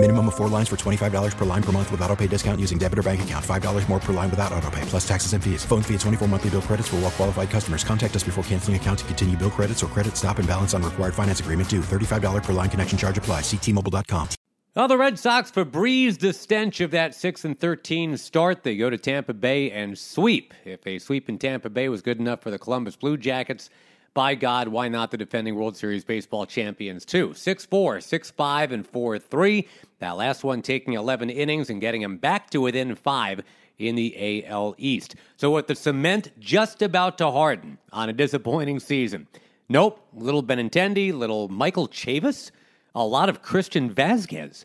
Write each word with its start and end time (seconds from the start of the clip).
Minimum 0.00 0.28
of 0.28 0.36
four 0.36 0.48
lines 0.48 0.68
for 0.68 0.76
$25 0.76 1.36
per 1.36 1.44
line 1.44 1.62
per 1.62 1.72
month 1.72 1.90
with 1.90 2.00
auto 2.02 2.14
pay 2.14 2.28
discount 2.28 2.60
using 2.60 2.78
debit 2.78 3.00
or 3.00 3.02
bank 3.02 3.22
account. 3.22 3.44
$5 3.44 3.88
more 3.88 3.98
per 3.98 4.12
line 4.12 4.30
without 4.30 4.52
auto 4.52 4.70
pay, 4.70 4.82
plus 4.82 5.06
taxes 5.06 5.32
and 5.32 5.42
fees. 5.42 5.64
Phone 5.64 5.82
fee 5.82 5.94
at 5.94 6.00
24 6.00 6.28
monthly 6.28 6.50
bill 6.50 6.62
credits 6.62 6.86
for 6.86 6.96
all 6.96 7.02
well 7.02 7.10
qualified 7.10 7.50
customers. 7.50 7.82
Contact 7.82 8.14
us 8.14 8.22
before 8.22 8.44
canceling 8.44 8.76
account 8.76 9.00
to 9.00 9.04
continue 9.06 9.36
bill 9.36 9.50
credits 9.50 9.82
or 9.82 9.88
credit 9.88 10.16
stop 10.16 10.38
and 10.38 10.46
balance 10.46 10.72
on 10.72 10.84
required 10.84 11.14
finance 11.14 11.40
agreement 11.40 11.68
due. 11.68 11.80
$35 11.80 12.44
per 12.44 12.52
line 12.52 12.70
connection 12.70 12.96
charge 12.96 13.18
apply. 13.18 13.40
Ctmobile.com. 13.40 14.28
Well, 14.76 14.86
the 14.86 14.96
Red 14.96 15.18
Sox 15.18 15.50
Febreze 15.50 16.18
the 16.20 16.32
stench 16.32 16.80
of 16.80 16.92
that 16.92 17.12
6 17.16 17.44
and 17.44 17.58
13 17.58 18.16
start. 18.18 18.62
They 18.62 18.76
go 18.76 18.90
to 18.90 18.98
Tampa 18.98 19.34
Bay 19.34 19.72
and 19.72 19.98
sweep. 19.98 20.54
If 20.64 20.86
a 20.86 21.00
sweep 21.00 21.28
in 21.28 21.38
Tampa 21.38 21.70
Bay 21.70 21.88
was 21.88 22.02
good 22.02 22.20
enough 22.20 22.42
for 22.42 22.52
the 22.52 22.58
Columbus 22.60 22.94
Blue 22.94 23.16
Jackets, 23.16 23.70
by 24.14 24.34
God, 24.34 24.68
why 24.68 24.88
not 24.88 25.10
the 25.10 25.16
defending 25.16 25.54
World 25.54 25.76
Series 25.76 26.04
baseball 26.04 26.46
champions 26.46 27.04
too? 27.04 27.34
6 27.34 27.66
4, 27.66 28.00
6 28.00 28.30
5, 28.30 28.72
and 28.72 28.86
4 28.86 29.18
3. 29.18 29.68
That 30.00 30.16
last 30.16 30.44
one 30.44 30.62
taking 30.62 30.94
11 30.94 31.30
innings 31.30 31.70
and 31.70 31.80
getting 31.80 32.02
them 32.02 32.16
back 32.16 32.50
to 32.50 32.60
within 32.60 32.94
five 32.94 33.42
in 33.78 33.94
the 33.94 34.44
AL 34.46 34.74
East. 34.78 35.14
So, 35.36 35.52
with 35.52 35.66
the 35.66 35.74
cement 35.74 36.32
just 36.38 36.82
about 36.82 37.18
to 37.18 37.30
harden 37.30 37.78
on 37.92 38.08
a 38.08 38.12
disappointing 38.12 38.80
season, 38.80 39.28
nope, 39.68 40.00
little 40.12 40.42
Benintendi, 40.42 41.12
little 41.12 41.48
Michael 41.48 41.88
Chavis, 41.88 42.50
a 42.94 43.04
lot 43.04 43.28
of 43.28 43.42
Christian 43.42 43.92
Vazquez, 43.92 44.64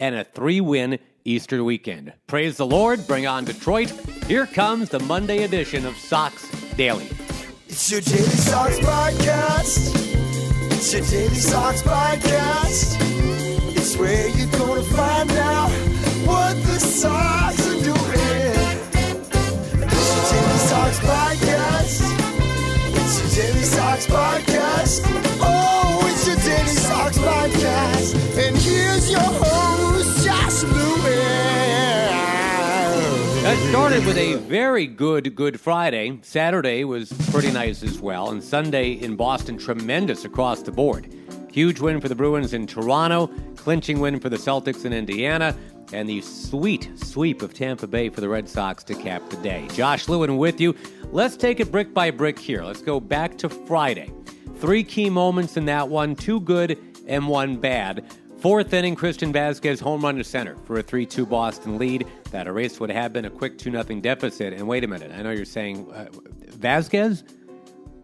and 0.00 0.14
a 0.14 0.24
three 0.24 0.60
win 0.60 0.98
Easter 1.24 1.64
weekend. 1.64 2.12
Praise 2.26 2.56
the 2.56 2.66
Lord, 2.66 3.06
bring 3.06 3.26
on 3.26 3.44
Detroit. 3.44 3.90
Here 4.26 4.46
comes 4.46 4.90
the 4.90 5.00
Monday 5.00 5.44
edition 5.44 5.86
of 5.86 5.96
Sox 5.96 6.50
Daily. 6.76 7.08
It's 7.68 7.90
your 7.90 8.00
Daily 8.00 8.22
Sox 8.22 8.78
podcast. 8.78 9.94
It's 10.72 10.92
your 10.92 11.02
Daily 11.02 11.34
Sox 11.34 11.82
podcast. 11.82 12.96
It's 13.76 13.96
where 13.96 14.28
you're 14.28 14.50
gonna 14.52 14.82
find 14.82 15.30
out 15.32 15.70
what 16.26 16.54
the 16.64 16.78
Sox 16.78 17.66
are 17.66 17.82
doing. 17.82 18.78
It's 19.82 20.10
your 20.14 20.24
Daily 20.30 20.58
Sox 20.70 20.98
podcast. 21.00 22.00
It's 22.96 23.36
your 23.36 23.44
Daily 23.44 23.62
Sox 23.64 24.06
podcast. 24.06 25.23
Started 33.94 34.08
with 34.08 34.18
a 34.18 34.34
very 34.48 34.88
good 34.88 35.36
Good 35.36 35.60
Friday. 35.60 36.18
Saturday 36.22 36.82
was 36.82 37.12
pretty 37.30 37.52
nice 37.52 37.84
as 37.84 38.00
well. 38.00 38.30
And 38.30 38.42
Sunday 38.42 38.94
in 38.94 39.14
Boston, 39.14 39.56
tremendous 39.56 40.24
across 40.24 40.62
the 40.62 40.72
board. 40.72 41.14
Huge 41.52 41.78
win 41.78 42.00
for 42.00 42.08
the 42.08 42.14
Bruins 42.16 42.54
in 42.54 42.66
Toronto, 42.66 43.28
clinching 43.54 44.00
win 44.00 44.18
for 44.18 44.28
the 44.28 44.36
Celtics 44.36 44.84
in 44.84 44.92
Indiana, 44.92 45.56
and 45.92 46.08
the 46.08 46.20
sweet 46.22 46.90
sweep 46.96 47.40
of 47.40 47.54
Tampa 47.54 47.86
Bay 47.86 48.08
for 48.08 48.20
the 48.20 48.28
Red 48.28 48.48
Sox 48.48 48.82
to 48.82 48.96
cap 48.96 49.22
the 49.30 49.36
day. 49.36 49.68
Josh 49.72 50.08
Lewin 50.08 50.38
with 50.38 50.60
you. 50.60 50.74
Let's 51.12 51.36
take 51.36 51.60
it 51.60 51.70
brick 51.70 51.94
by 51.94 52.10
brick 52.10 52.36
here. 52.36 52.64
Let's 52.64 52.82
go 52.82 52.98
back 52.98 53.38
to 53.38 53.48
Friday. 53.48 54.12
Three 54.56 54.82
key 54.82 55.08
moments 55.08 55.56
in 55.56 55.66
that 55.66 55.88
one, 55.88 56.16
two 56.16 56.40
good 56.40 56.80
and 57.06 57.28
one 57.28 57.58
bad. 57.58 58.04
Fourth 58.44 58.74
inning, 58.74 58.94
Christian 58.94 59.32
Vazquez 59.32 59.80
home 59.80 60.02
run 60.02 60.16
to 60.16 60.22
center 60.22 60.54
for 60.66 60.78
a 60.78 60.82
3 60.82 61.06
2 61.06 61.24
Boston 61.24 61.78
lead. 61.78 62.06
That 62.30 62.46
erased 62.46 62.78
what 62.78 62.90
had 62.90 63.10
been 63.10 63.24
a 63.24 63.30
quick 63.30 63.56
2 63.56 63.70
0 63.70 63.82
deficit. 64.02 64.52
And 64.52 64.68
wait 64.68 64.84
a 64.84 64.86
minute, 64.86 65.12
I 65.12 65.22
know 65.22 65.30
you're 65.30 65.46
saying 65.46 65.90
uh, 65.90 66.08
Vazquez? 66.50 67.22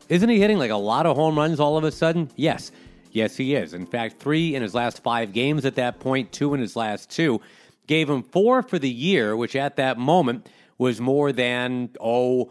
Isn't 0.08 0.30
he 0.30 0.40
hitting 0.40 0.56
like 0.56 0.70
a 0.70 0.76
lot 0.76 1.04
of 1.04 1.14
home 1.14 1.36
runs 1.36 1.60
all 1.60 1.76
of 1.76 1.84
a 1.84 1.92
sudden? 1.92 2.30
Yes. 2.36 2.72
Yes, 3.10 3.36
he 3.36 3.54
is. 3.54 3.74
In 3.74 3.84
fact, 3.84 4.18
three 4.18 4.54
in 4.54 4.62
his 4.62 4.74
last 4.74 5.02
five 5.02 5.34
games 5.34 5.66
at 5.66 5.74
that 5.74 6.00
point, 6.00 6.32
two 6.32 6.54
in 6.54 6.60
his 6.60 6.74
last 6.74 7.10
two. 7.10 7.42
Gave 7.86 8.08
him 8.08 8.22
four 8.22 8.62
for 8.62 8.78
the 8.78 8.88
year, 8.88 9.36
which 9.36 9.54
at 9.54 9.76
that 9.76 9.98
moment 9.98 10.48
was 10.78 11.02
more 11.02 11.32
than, 11.32 11.90
oh, 12.00 12.50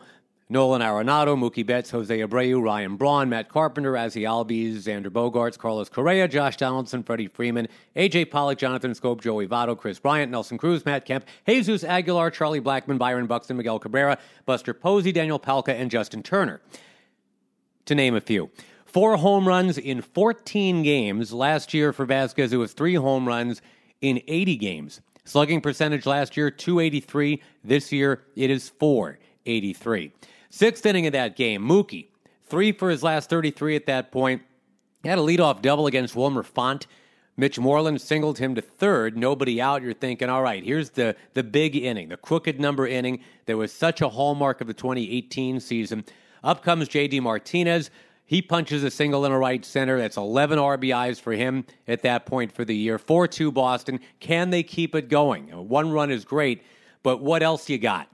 Nolan 0.52 0.82
Arenado, 0.82 1.38
Mookie 1.38 1.64
Betts, 1.64 1.92
Jose 1.92 2.18
Abreu, 2.18 2.60
Ryan 2.60 2.96
Braun, 2.96 3.30
Matt 3.30 3.50
Carpenter, 3.50 3.96
Ozzie 3.96 4.24
Albies, 4.24 4.78
Xander 4.78 5.12
Bogaerts, 5.12 5.60
Carlos 5.60 5.90
Correa, 5.90 6.28
Josh 6.28 6.58
Donaldson, 6.58 7.04
Freddie 7.04 7.28
Freeman, 7.28 7.68
AJ 7.96 8.32
Pollock, 8.32 8.58
Jonathan 8.58 8.94
Schoop, 8.94 9.22
Joey 9.22 9.48
Votto, 9.48 9.78
Kris 9.78 10.00
Bryant, 10.00 10.32
Nelson 10.32 10.58
Cruz, 10.58 10.84
Matt 10.88 11.06
Kemp, 11.06 11.24
Jesus 11.48 11.84
Aguilar, 11.84 12.32
Charlie 12.32 12.60
Blackmon, 12.60 12.98
Byron 12.98 13.28
Buxton, 13.28 13.58
Miguel 13.58 13.78
Cabrera, 13.78 14.18
Buster 14.48 14.74
Posey, 14.74 15.12
Daniel 15.12 15.38
Palka, 15.38 15.72
and 15.72 15.92
Justin 15.92 16.24
Turner, 16.24 16.62
to 17.86 17.94
name 17.94 18.16
a 18.16 18.22
few. 18.22 18.50
Four 18.86 19.18
home 19.18 19.48
runs 19.48 19.78
in 19.78 20.02
14 20.02 20.82
games. 20.82 21.32
Last 21.32 21.76
year 21.76 21.94
for 21.94 22.08
Vazquez, 22.08 22.52
it 22.52 22.58
was 22.58 22.74
three 22.74 22.96
home 22.96 23.28
runs 23.28 23.62
in 24.02 24.20
80 24.28 24.56
games. 24.56 25.02
Slugging 25.26 25.62
percentage 25.62 26.08
last 26.08 26.36
year, 26.36 26.50
283. 26.50 27.40
This 27.64 27.92
year, 27.92 28.24
it 28.36 28.50
is 28.50 28.70
483. 28.70 30.12
Sixth 30.50 30.86
inning 30.86 31.06
of 31.06 31.14
that 31.14 31.36
game, 31.36 31.62
Mookie, 31.64 32.08
three 32.46 32.72
for 32.72 32.90
his 32.90 33.04
last 33.04 33.30
33 33.30 33.76
at 33.76 33.86
that 33.86 34.12
point. 34.12 34.42
He 35.04 35.10
had 35.10 35.20
a 35.20 35.22
leadoff 35.22 35.62
double 35.62 35.88
against 35.88 36.16
Wilmer 36.16 36.44
Font. 36.44 36.88
Mitch 37.38 37.58
Moreland 37.58 38.02
singled 38.02 38.40
him 38.40 38.56
to 38.56 38.62
third, 38.62 39.16
nobody 39.16 39.62
out. 39.62 39.82
You're 39.82 39.94
thinking, 39.94 40.28
all 40.28 40.42
right, 40.42 40.62
here's 40.62 40.90
the, 40.90 41.16
the 41.36 41.44
big 41.44 41.76
inning, 41.76 42.10
the 42.10 42.18
crooked 42.18 42.60
number 42.60 42.86
inning 42.86 43.22
that 43.46 43.56
was 43.56 43.72
such 43.72 44.02
a 44.02 44.10
hallmark 44.10 44.60
of 44.60 44.68
the 44.68 44.74
2018 44.74 45.60
season. 45.62 46.04
Up 46.44 46.64
comes 46.64 46.90
JD 46.90 47.22
Martinez. 47.22 47.92
He 48.26 48.42
punches 48.42 48.84
a 48.84 48.92
single 48.92 49.26
in 49.26 49.32
a 49.32 49.40
right 49.40 49.64
center. 49.64 49.98
That's 49.98 50.18
11 50.18 50.60
RBIs 50.60 51.22
for 51.22 51.32
him 51.32 51.66
at 51.88 52.02
that 52.02 52.26
point 52.26 52.52
for 52.52 52.66
the 52.66 52.76
year. 52.76 52.98
4 52.98 53.28
2 53.28 53.52
Boston. 53.52 54.00
Can 54.20 54.50
they 54.50 54.64
keep 54.64 54.94
it 54.94 55.10
going? 55.10 55.48
One 55.48 55.92
run 55.92 56.12
is 56.12 56.26
great, 56.26 56.64
but 57.04 57.22
what 57.22 57.42
else 57.42 57.70
you 57.70 57.78
got? 57.78 58.10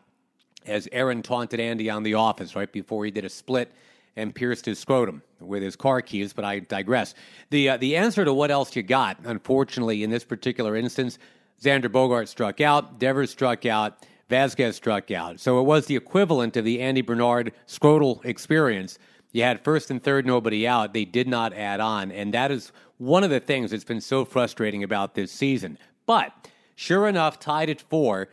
As 0.66 0.88
Aaron 0.92 1.22
taunted 1.22 1.60
Andy 1.60 1.90
on 1.90 2.04
the 2.04 2.16
office 2.16 2.56
right 2.56 2.72
before 2.72 3.06
he 3.06 3.12
did 3.12 3.26
a 3.26 3.30
split 3.30 3.72
and 4.16 4.34
pierced 4.34 4.66
his 4.66 4.80
scrotum 4.80 5.22
with 5.40 5.62
his 5.62 5.76
car 5.76 6.02
keys, 6.02 6.34
but 6.34 6.46
I 6.46 6.60
digress. 6.60 7.14
The, 7.50 7.70
uh, 7.70 7.78
the 7.78 7.98
answer 7.98 8.24
to 8.24 8.34
what 8.34 8.52
else 8.52 8.76
you 8.76 8.84
got, 8.84 9.18
unfortunately, 9.26 10.04
in 10.04 10.10
this 10.10 10.24
particular 10.24 10.76
instance, 10.76 11.20
Xander 11.62 11.92
Bogart 11.92 12.30
struck 12.30 12.62
out, 12.62 13.00
Devers 13.00 13.32
struck 13.32 13.66
out, 13.66 14.06
Vazquez 14.30 14.74
struck 14.74 15.12
out. 15.12 15.40
So 15.40 15.60
it 15.60 15.64
was 15.64 15.86
the 15.86 15.96
equivalent 15.96 16.58
of 16.58 16.66
the 16.66 16.82
Andy 16.82 17.02
Bernard 17.02 17.52
scrotal 17.68 18.24
experience. 18.26 18.98
You 19.32 19.44
had 19.44 19.64
first 19.64 19.92
and 19.92 20.02
third, 20.02 20.26
nobody 20.26 20.68
out. 20.68 20.94
They 20.94 21.06
did 21.06 21.28
not 21.28 21.54
add 21.54 21.80
on. 21.80 22.12
And 22.12 22.34
that 22.34 22.52
is 22.52 22.72
one 22.98 23.24
of 23.24 23.30
the 23.30 23.40
things 23.40 23.72
that's 23.72 23.84
been 23.84 24.02
so 24.02 24.26
frustrating 24.26 24.84
about 24.84 25.14
this 25.14 25.32
season. 25.32 25.78
But 26.06 26.32
sure 26.76 27.08
enough, 27.08 27.40
tied 27.40 27.70
at 27.70 27.82
four. 27.82 28.30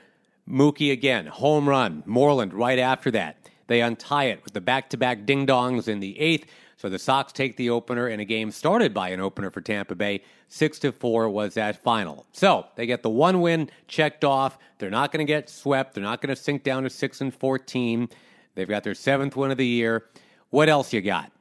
Mookie 0.53 0.93
again, 0.93 1.27
home 1.27 1.69
run. 1.69 2.03
Moreland 2.05 2.53
right 2.53 2.79
after 2.79 3.11
that. 3.13 3.39
They 3.69 3.81
untie 3.81 4.25
it 4.25 4.45
with 4.45 4.53
the 4.53 4.61
back 4.61 4.91
to 4.91 4.97
back 4.97 5.25
ding 5.25 5.47
dongs 5.47 5.89
in 5.89 6.01
the 6.01 6.19
eighth. 6.21 6.47
So 6.77 6.89
the 6.89 6.99
Sox 6.99 7.33
take 7.33 7.57
the 7.57 7.71
opener 7.71 8.09
in 8.09 8.21
a 8.21 8.25
game 8.25 8.51
started 8.51 8.93
by 8.93 9.11
an 9.11 9.21
opener 9.21 9.51
for 9.51 9.61
Tampa 9.61 9.95
Bay. 9.95 10.23
Six 10.49 10.79
to 10.81 10.93
four 10.93 11.31
was 11.31 11.55
that 11.55 11.83
final. 11.83 12.27
So 12.33 12.67
they 12.75 12.87
get 12.87 13.03
the 13.03 13.09
one 13.09 13.41
win 13.41 13.71
checked 13.89 14.25
off. 14.25 14.59
They're 14.79 14.91
not 14.91 15.13
going 15.13 15.25
to 15.25 15.33
get 15.33 15.49
swept. 15.49 15.95
They're 15.95 16.03
not 16.03 16.21
going 16.21 16.35
to 16.35 16.41
sink 16.41 16.65
down 16.65 16.83
to 16.83 16.91
six 16.91 17.21
and 17.21 17.33
fourteen. 17.33 18.09
They've 18.55 18.69
got 18.69 18.83
their 18.83 18.95
seventh 18.95 19.37
win 19.37 19.51
of 19.53 19.57
the 19.57 19.67
year. 19.67 20.07
What 20.51 20.69
else 20.69 20.93
you 20.93 21.01
got? 21.01 21.33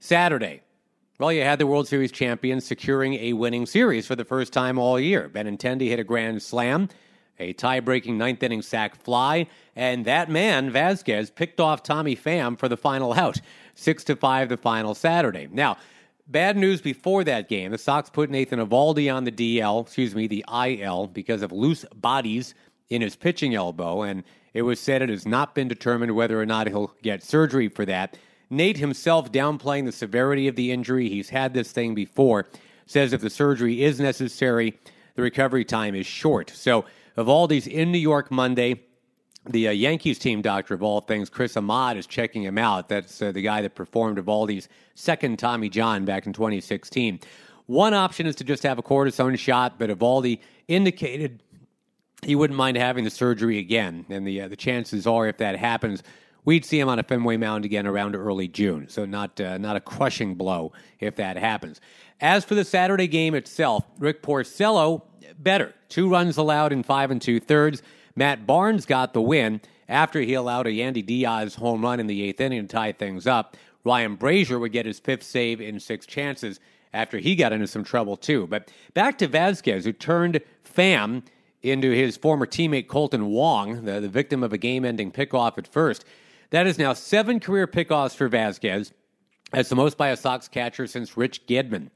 Saturday. 0.00 0.62
Well, 1.18 1.32
you 1.32 1.42
had 1.42 1.58
the 1.58 1.66
World 1.66 1.86
Series 1.86 2.10
champions 2.10 2.64
securing 2.64 3.14
a 3.14 3.34
winning 3.34 3.66
series 3.66 4.06
for 4.06 4.16
the 4.16 4.24
first 4.24 4.52
time 4.52 4.78
all 4.78 4.98
year. 4.98 5.28
Benintendi 5.28 5.88
hit 5.88 5.98
a 5.98 6.04
grand 6.04 6.42
slam, 6.42 6.88
a 7.38 7.52
tie-breaking 7.52 8.16
ninth 8.16 8.42
inning 8.42 8.62
sac 8.62 8.96
fly, 9.02 9.46
and 9.74 10.04
that 10.04 10.30
man 10.30 10.70
Vazquez 10.70 11.34
picked 11.34 11.60
off 11.60 11.82
Tommy 11.82 12.16
Pham 12.16 12.58
for 12.58 12.68
the 12.68 12.76
final 12.76 13.12
out. 13.14 13.40
Six 13.74 14.04
to 14.04 14.16
five, 14.16 14.48
the 14.48 14.56
final 14.56 14.94
Saturday. 14.94 15.48
Now, 15.50 15.76
bad 16.28 16.56
news 16.56 16.80
before 16.80 17.24
that 17.24 17.48
game: 17.48 17.72
the 17.72 17.78
Sox 17.78 18.08
put 18.08 18.30
Nathan 18.30 18.60
Eovaldi 18.60 19.12
on 19.12 19.24
the 19.24 19.32
DL, 19.32 19.82
excuse 19.82 20.14
me, 20.14 20.26
the 20.26 20.44
IL, 20.48 21.08
because 21.08 21.42
of 21.42 21.52
loose 21.52 21.84
bodies 21.94 22.54
in 22.88 23.02
his 23.02 23.16
pitching 23.16 23.54
elbow, 23.54 24.02
and 24.02 24.22
it 24.52 24.62
was 24.62 24.78
said 24.78 25.02
it 25.02 25.08
has 25.08 25.26
not 25.26 25.54
been 25.54 25.68
determined 25.68 26.14
whether 26.14 26.40
or 26.40 26.46
not 26.46 26.68
he'll 26.68 26.94
get 27.02 27.22
surgery 27.22 27.68
for 27.68 27.84
that. 27.84 28.16
Nate 28.50 28.76
himself 28.76 29.32
downplaying 29.32 29.86
the 29.86 29.92
severity 29.92 30.46
of 30.46 30.54
the 30.54 30.70
injury. 30.70 31.08
He's 31.08 31.30
had 31.30 31.54
this 31.54 31.72
thing 31.72 31.94
before. 31.94 32.46
Says 32.86 33.12
if 33.12 33.20
the 33.20 33.30
surgery 33.30 33.82
is 33.82 33.98
necessary, 33.98 34.78
the 35.16 35.22
recovery 35.22 35.64
time 35.64 35.94
is 35.94 36.06
short. 36.06 36.50
So, 36.50 36.84
Eovaldi's 37.16 37.66
in 37.66 37.92
New 37.92 37.98
York 37.98 38.30
Monday. 38.30 38.82
The 39.46 39.68
uh, 39.68 39.72
Yankees 39.72 40.18
team 40.18 40.40
doctor 40.40 40.72
of 40.72 40.82
all 40.82 41.02
things, 41.02 41.28
Chris 41.28 41.56
Ahmad, 41.56 41.96
is 41.96 42.06
checking 42.06 42.42
him 42.42 42.56
out. 42.56 42.88
That's 42.88 43.20
uh, 43.20 43.30
the 43.30 43.42
guy 43.42 43.60
that 43.62 43.74
performed 43.74 44.18
Eovaldi's 44.18 44.68
second 44.94 45.38
Tommy 45.38 45.68
John 45.68 46.04
back 46.04 46.26
in 46.26 46.32
2016. 46.32 47.20
One 47.66 47.94
option 47.94 48.26
is 48.26 48.36
to 48.36 48.44
just 48.44 48.62
have 48.62 48.78
a 48.78 48.82
cortisone 48.82 49.38
shot, 49.38 49.78
but 49.78 49.90
Evaldi 49.90 50.40
indicated 50.66 51.42
he 52.22 52.34
wouldn't 52.34 52.56
mind 52.56 52.76
having 52.76 53.04
the 53.04 53.10
surgery 53.10 53.58
again. 53.58 54.06
And 54.08 54.26
the 54.26 54.42
uh, 54.42 54.48
the 54.48 54.56
chances 54.56 55.06
are, 55.06 55.26
if 55.26 55.38
that 55.38 55.56
happens, 55.56 56.02
we'd 56.44 56.64
see 56.64 56.78
him 56.78 56.88
on 56.88 56.98
a 56.98 57.02
Fenway 57.02 57.36
mound 57.36 57.64
again 57.64 57.86
around 57.86 58.16
early 58.16 58.48
June. 58.48 58.88
So 58.88 59.04
not 59.04 59.40
uh, 59.40 59.58
not 59.58 59.76
a 59.76 59.80
crushing 59.80 60.34
blow 60.34 60.72
if 61.00 61.16
that 61.16 61.36
happens. 61.36 61.80
As 62.20 62.44
for 62.44 62.54
the 62.54 62.64
Saturday 62.64 63.08
game 63.08 63.34
itself, 63.34 63.84
Rick 63.98 64.22
Porcello 64.22 65.02
better. 65.38 65.74
Two 65.88 66.08
runs 66.08 66.36
allowed 66.36 66.72
in 66.72 66.82
five 66.82 67.10
and 67.10 67.20
two 67.20 67.40
thirds. 67.40 67.82
Matt 68.16 68.46
Barnes 68.46 68.86
got 68.86 69.12
the 69.12 69.22
win 69.22 69.60
after 69.88 70.20
he 70.20 70.34
allowed 70.34 70.66
a 70.66 70.70
Yandy 70.70 71.04
Diaz 71.04 71.54
home 71.56 71.82
run 71.82 72.00
in 72.00 72.06
the 72.06 72.22
eighth 72.22 72.40
inning 72.40 72.66
to 72.66 72.68
tie 72.68 72.92
things 72.92 73.26
up. 73.26 73.56
Ryan 73.84 74.16
Brasier 74.16 74.58
would 74.60 74.72
get 74.72 74.86
his 74.86 74.98
fifth 74.98 75.22
save 75.22 75.60
in 75.60 75.78
six 75.78 76.06
chances 76.06 76.60
after 76.92 77.18
he 77.18 77.34
got 77.34 77.52
into 77.52 77.66
some 77.66 77.84
trouble 77.84 78.16
too. 78.16 78.46
But 78.46 78.70
back 78.94 79.18
to 79.18 79.28
Vazquez, 79.28 79.84
who 79.84 79.92
turned 79.92 80.40
Pham 80.64 81.22
into 81.62 81.90
his 81.90 82.16
former 82.16 82.46
teammate 82.46 82.86
Kolten 82.86 83.28
Wong, 83.28 83.84
the, 83.84 84.00
the 84.00 84.08
victim 84.08 84.42
of 84.42 84.52
a 84.52 84.58
game-ending 84.58 85.10
pickoff 85.10 85.58
at 85.58 85.66
first. 85.66 86.04
That 86.50 86.66
is 86.66 86.78
now 86.78 86.92
seven 86.92 87.40
career 87.40 87.66
pickoffs 87.66 88.14
for 88.14 88.28
Vazquez. 88.28 88.92
That's 89.50 89.68
the 89.70 89.76
most 89.76 89.96
by 89.96 90.08
a 90.08 90.16
Sox 90.16 90.46
catcher 90.46 90.86
since 90.86 91.16
Rich 91.16 91.46
Gedman. 91.46 91.90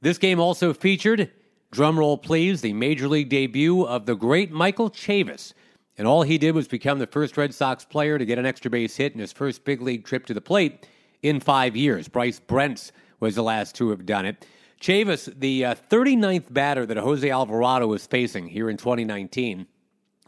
This 0.00 0.16
game 0.16 0.40
also 0.40 0.72
featured, 0.72 1.30
drumroll 1.72 2.20
please, 2.20 2.60
the 2.60 2.72
major 2.72 3.08
league 3.08 3.28
debut 3.28 3.84
of 3.84 4.06
the 4.06 4.16
great 4.16 4.50
Michael 4.50 4.90
Chavis. 4.90 5.52
And 5.96 6.06
all 6.06 6.22
he 6.22 6.38
did 6.38 6.54
was 6.54 6.66
become 6.66 6.98
the 6.98 7.06
first 7.06 7.36
Red 7.36 7.54
Sox 7.54 7.84
player 7.84 8.18
to 8.18 8.24
get 8.24 8.38
an 8.38 8.46
extra 8.46 8.70
base 8.70 8.96
hit 8.96 9.12
in 9.12 9.20
his 9.20 9.32
first 9.32 9.64
big 9.64 9.82
league 9.82 10.04
trip 10.04 10.26
to 10.26 10.34
the 10.34 10.40
plate 10.40 10.86
in 11.22 11.40
five 11.40 11.76
years. 11.76 12.08
Bryce 12.08 12.40
Brentz 12.40 12.90
was 13.20 13.34
the 13.34 13.42
last 13.42 13.74
to 13.76 13.90
have 13.90 14.06
done 14.06 14.24
it. 14.24 14.46
Chavis, 14.80 15.32
the 15.38 15.66
uh, 15.66 15.74
39th 15.90 16.52
batter 16.52 16.86
that 16.86 16.96
Jose 16.96 17.28
Alvarado 17.28 17.86
was 17.86 18.06
facing 18.06 18.48
here 18.48 18.70
in 18.70 18.78
2019, 18.78 19.66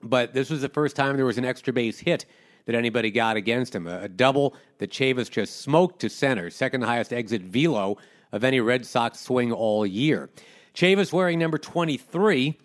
but 0.02 0.34
this 0.34 0.50
was 0.50 0.60
the 0.60 0.68
first 0.68 0.94
time 0.94 1.16
there 1.16 1.24
was 1.24 1.38
an 1.38 1.44
extra 1.46 1.72
base 1.72 1.98
hit 1.98 2.26
that 2.66 2.74
anybody 2.74 3.10
got 3.10 3.36
against 3.36 3.74
him. 3.74 3.86
A, 3.86 4.02
a 4.02 4.08
double 4.08 4.54
that 4.76 4.90
Chavis 4.90 5.30
just 5.30 5.62
smoked 5.62 6.00
to 6.00 6.10
center, 6.10 6.50
second 6.50 6.82
highest 6.82 7.14
exit 7.14 7.42
velo 7.42 7.96
of 8.30 8.44
any 8.44 8.60
Red 8.60 8.84
Sox 8.84 9.20
swing 9.20 9.52
all 9.52 9.86
year. 9.86 10.28
Chavis 10.74 11.12
wearing 11.12 11.38
number 11.38 11.58
23. 11.58 12.58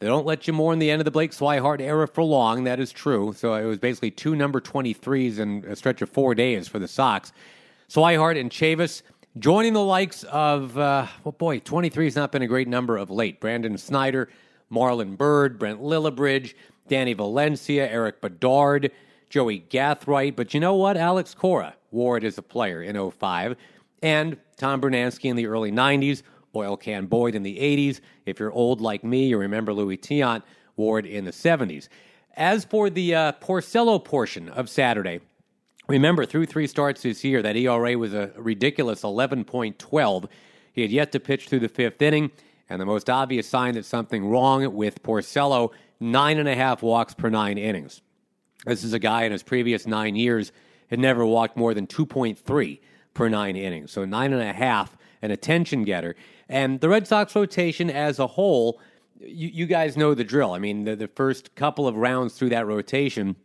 They 0.00 0.06
don't 0.06 0.26
let 0.26 0.46
you 0.46 0.52
mourn 0.52 0.80
the 0.80 0.90
end 0.90 1.00
of 1.00 1.04
the 1.04 1.10
Blake 1.10 1.32
Swihart 1.32 1.80
era 1.80 2.06
for 2.06 2.22
long. 2.22 2.64
That 2.64 2.78
is 2.78 2.92
true. 2.92 3.32
So 3.32 3.54
it 3.54 3.64
was 3.64 3.78
basically 3.78 4.10
two 4.10 4.36
number 4.36 4.60
23s 4.60 5.38
in 5.38 5.64
a 5.66 5.76
stretch 5.76 6.02
of 6.02 6.10
four 6.10 6.34
days 6.34 6.68
for 6.68 6.78
the 6.78 6.88
Sox. 6.88 7.32
Swihart 7.88 8.38
and 8.38 8.50
Chavis 8.50 9.02
joining 9.38 9.72
the 9.72 9.82
likes 9.82 10.24
of, 10.24 10.76
uh, 10.78 11.06
well, 11.22 11.32
boy, 11.32 11.58
23 11.60 12.04
has 12.04 12.16
not 12.16 12.32
been 12.32 12.42
a 12.42 12.46
great 12.46 12.68
number 12.68 12.96
of 12.96 13.10
late. 13.10 13.40
Brandon 13.40 13.78
Snyder, 13.78 14.28
Marlon 14.70 15.16
Byrd, 15.16 15.58
Brent 15.58 15.80
Lillibridge, 15.80 16.54
Danny 16.88 17.14
Valencia, 17.14 17.88
Eric 17.90 18.20
Bedard, 18.20 18.90
Joey 19.30 19.60
Gathright. 19.70 20.36
But 20.36 20.54
you 20.54 20.60
know 20.60 20.74
what? 20.74 20.96
Alex 20.96 21.34
Cora 21.34 21.74
wore 21.90 22.16
it 22.16 22.24
as 22.24 22.36
a 22.36 22.42
player 22.42 22.82
in 22.82 23.10
05. 23.10 23.56
And 24.02 24.36
Tom 24.56 24.80
Brunansky 24.80 25.30
in 25.30 25.36
the 25.36 25.46
early 25.46 25.72
90s, 25.72 26.22
Oil 26.54 26.76
Can 26.76 27.06
Boyd 27.06 27.34
in 27.34 27.42
the 27.42 27.56
80s. 27.58 28.00
If 28.26 28.38
you're 28.38 28.52
old 28.52 28.80
like 28.80 29.04
me, 29.04 29.26
you 29.26 29.38
remember 29.38 29.72
Louis 29.72 29.96
Tiant 29.96 30.42
it 30.76 31.06
in 31.06 31.24
the 31.24 31.30
70s. 31.30 31.88
As 32.36 32.64
for 32.64 32.90
the 32.90 33.14
uh, 33.14 33.32
Porcello 33.32 34.02
portion 34.02 34.48
of 34.48 34.68
Saturday, 34.68 35.20
remember 35.86 36.26
through 36.26 36.46
three 36.46 36.66
starts 36.66 37.02
this 37.02 37.22
year, 37.22 37.42
that 37.42 37.56
ERA 37.56 37.96
was 37.96 38.12
a 38.12 38.32
ridiculous 38.36 39.02
11.12. 39.02 40.28
He 40.72 40.82
had 40.82 40.90
yet 40.90 41.12
to 41.12 41.20
pitch 41.20 41.48
through 41.48 41.60
the 41.60 41.68
fifth 41.68 42.02
inning, 42.02 42.32
and 42.68 42.80
the 42.80 42.86
most 42.86 43.08
obvious 43.08 43.48
sign 43.48 43.74
that 43.74 43.84
something 43.84 44.28
wrong 44.28 44.74
with 44.74 45.02
Porcello, 45.02 45.70
nine 46.00 46.38
and 46.38 46.48
a 46.48 46.56
half 46.56 46.82
walks 46.82 47.14
per 47.14 47.30
nine 47.30 47.56
innings. 47.56 48.02
This 48.66 48.82
is 48.82 48.92
a 48.92 48.98
guy 48.98 49.24
in 49.24 49.32
his 49.32 49.42
previous 49.42 49.86
nine 49.86 50.16
years 50.16 50.50
had 50.88 50.98
never 50.98 51.24
walked 51.24 51.56
more 51.56 51.74
than 51.74 51.86
2.3 51.86 52.80
per 53.12 53.28
nine 53.28 53.56
innings. 53.56 53.92
So 53.92 54.04
nine 54.04 54.32
and 54.32 54.42
a 54.42 54.52
half, 54.52 54.96
an 55.22 55.30
attention 55.30 55.84
getter. 55.84 56.16
And 56.48 56.80
the 56.80 56.88
Red 56.88 57.06
Sox 57.06 57.34
rotation 57.34 57.90
as 57.90 58.18
a 58.18 58.26
whole, 58.26 58.80
you, 59.20 59.48
you 59.48 59.66
guys 59.66 59.96
know 59.96 60.14
the 60.14 60.24
drill. 60.24 60.52
I 60.52 60.58
mean, 60.58 60.84
the, 60.84 60.96
the 60.96 61.08
first 61.08 61.54
couple 61.54 61.88
of 61.88 61.96
rounds 61.96 62.34
through 62.34 62.50
that 62.50 62.66
rotation, 62.66 63.36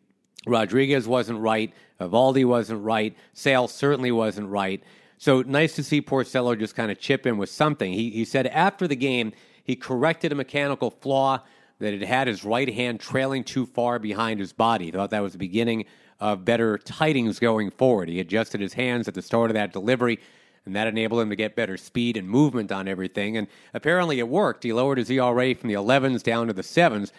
Rodriguez 0.46 1.08
wasn't 1.08 1.40
right, 1.40 1.74
Eovaldi 2.00 2.46
wasn't 2.46 2.84
right, 2.84 3.16
Sale 3.34 3.68
certainly 3.68 4.12
wasn't 4.12 4.50
right. 4.50 4.84
So 5.18 5.42
nice 5.42 5.76
to 5.76 5.84
see 5.84 6.02
Porcello 6.02 6.58
just 6.58 6.76
kind 6.76 6.92
of 6.92 7.00
chip 7.00 7.26
in 7.26 7.38
with 7.38 7.50
something. 7.50 7.92
He, 7.92 8.10
he 8.10 8.26
said 8.26 8.48
after 8.48 8.88
the 8.88 8.96
game, 8.96 9.34
he 9.64 9.76
corrected 9.76 10.32
a 10.32 10.36
mechanical 10.36 10.90
flaw 10.90 11.44
that 11.80 11.94
had 11.94 12.04
had 12.04 12.28
his 12.28 12.44
right 12.44 12.74
hand 12.74 13.00
trailing 13.00 13.44
too 13.44 13.66
far 13.66 14.00
behind 14.00 14.40
his 14.40 14.54
body. 14.54 14.86
He 14.86 14.92
thought 14.92 15.12
that 15.12 15.22
was 15.22 15.34
the 15.34 15.38
beginning 15.38 15.86
of 16.20 16.44
better 16.44 16.78
tidings 16.78 17.40
going 17.40 17.72
forward. 17.72 18.10
He 18.10 18.20
adjusted 18.20 18.62
his 18.62 18.74
hands 18.74 19.08
at 19.08 19.14
the 19.14 19.22
start 19.22 19.50
of 19.50 19.54
that 19.56 19.72
delivery, 19.72 20.20
and 20.66 20.76
that 20.76 20.88
enabled 20.88 21.22
him 21.22 21.30
to 21.30 21.36
get 21.36 21.56
better 21.56 21.78
speed 21.78 22.18
and 22.18 22.30
movement 22.30 22.72
on 22.72 22.88
everything. 22.88 23.38
And 23.38 23.48
apparently 23.74 24.20
it 24.20 24.28
worked. 24.28 24.64
He 24.64 24.74
lowered 24.74 24.98
his 24.98 25.10
ERA 25.10 25.56
from 25.56 25.70
the 25.70 25.76
11s 25.76 26.24
down 26.24 26.48
to 26.48 26.54
the 26.54 26.62
7s. 26.62 27.12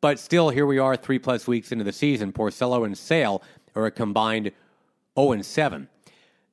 But 0.00 0.18
still, 0.18 0.50
here 0.50 0.66
we 0.66 0.78
are 0.78 0.96
three 0.96 1.18
plus 1.18 1.46
weeks 1.46 1.72
into 1.72 1.84
the 1.84 1.92
season. 1.92 2.32
Porcello 2.32 2.84
and 2.84 2.96
Sale 2.96 3.42
are 3.74 3.86
a 3.86 3.90
combined 3.90 4.52
0 5.18 5.32
and 5.32 5.44
7. 5.44 5.88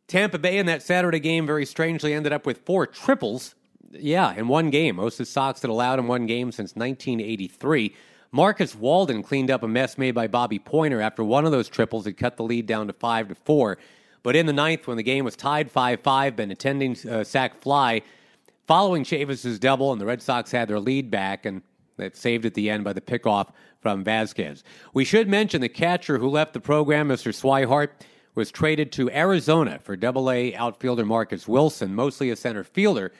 Tampa 0.07 0.37
Bay 0.37 0.57
in 0.57 0.65
that 0.65 0.83
Saturday 0.83 1.19
game 1.19 1.45
very 1.45 1.65
strangely 1.65 2.13
ended 2.13 2.33
up 2.33 2.45
with 2.45 2.59
four 2.59 2.85
triples. 2.87 3.55
Yeah, 3.91 4.33
in 4.33 4.47
one 4.47 4.69
game. 4.69 4.97
Most 4.97 5.15
of 5.15 5.25
the 5.25 5.31
Sox 5.31 5.61
had 5.61 5.69
allowed 5.69 5.99
in 5.99 6.07
one 6.07 6.25
game 6.25 6.51
since 6.51 6.75
1983. 6.75 7.95
Marcus 8.31 8.73
Walden 8.73 9.21
cleaned 9.21 9.51
up 9.51 9.61
a 9.61 9.67
mess 9.67 9.97
made 9.97 10.15
by 10.15 10.27
Bobby 10.27 10.57
Poyner 10.57 11.01
after 11.03 11.23
one 11.23 11.45
of 11.45 11.51
those 11.51 11.69
triples 11.69 12.05
had 12.05 12.17
cut 12.17 12.35
the 12.35 12.43
lead 12.43 12.65
down 12.65 12.87
to 12.87 12.93
five 12.93 13.27
to 13.27 13.35
four. 13.35 13.77
But 14.23 14.35
in 14.35 14.45
the 14.45 14.53
ninth, 14.53 14.87
when 14.87 14.97
the 14.97 15.03
game 15.03 15.25
was 15.25 15.35
tied 15.35 15.69
five-five, 15.69 16.35
Benintendi 16.35 17.05
uh, 17.05 17.23
sac 17.23 17.61
fly 17.61 18.01
following 18.65 19.03
Chavis's 19.03 19.59
double, 19.59 19.91
and 19.91 19.99
the 19.99 20.05
Red 20.05 20.21
Sox 20.21 20.51
had 20.51 20.69
their 20.69 20.79
lead 20.79 21.11
back, 21.11 21.45
and 21.45 21.61
that 21.97 22.15
saved 22.15 22.45
at 22.45 22.53
the 22.53 22.69
end 22.69 22.83
by 22.83 22.93
the 22.93 23.01
pickoff 23.01 23.49
from 23.81 24.03
Vazquez. 24.03 24.63
We 24.93 25.03
should 25.03 25.27
mention 25.27 25.61
the 25.61 25.69
catcher 25.69 26.17
who 26.17 26.29
left 26.29 26.53
the 26.53 26.59
program, 26.59 27.09
Mr. 27.09 27.33
Swihart, 27.33 27.89
was 28.35 28.49
traded 28.49 28.91
to 28.93 29.11
Arizona 29.11 29.79
for 29.83 29.95
Double 29.95 30.31
A 30.31 30.55
outfielder 30.55 31.05
Marcus 31.05 31.47
Wilson, 31.47 31.93
mostly 31.93 32.31
a 32.31 32.35
center 32.35 32.63
fielder, 32.63 33.11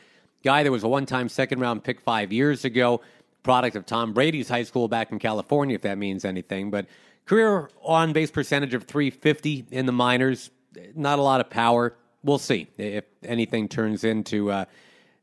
guy 0.44 0.64
that 0.64 0.72
was 0.72 0.84
a 0.84 0.88
one-time 0.88 1.30
second-round 1.30 1.84
pick 1.84 2.02
five 2.02 2.34
years 2.34 2.66
ago 2.66 3.02
product 3.44 3.76
of 3.76 3.86
Tom 3.86 4.14
Brady's 4.14 4.50
high 4.50 4.64
school 4.64 4.88
back 4.88 5.12
in 5.12 5.20
California, 5.20 5.76
if 5.76 5.82
that 5.82 5.98
means 5.98 6.26
anything. 6.26 6.72
But 6.72 6.88
career 7.26 7.70
on 7.84 8.14
base 8.14 8.32
percentage 8.32 8.74
of 8.74 8.86
350 8.86 9.66
in 9.70 9.86
the 9.86 9.92
minors, 9.92 10.50
not 10.96 11.20
a 11.20 11.22
lot 11.22 11.42
of 11.42 11.50
power. 11.50 11.96
We'll 12.24 12.40
see 12.40 12.68
if 12.78 13.06
anything 13.24 13.68
turns 13.68 14.04
into 14.04 14.52
uh, 14.52 14.66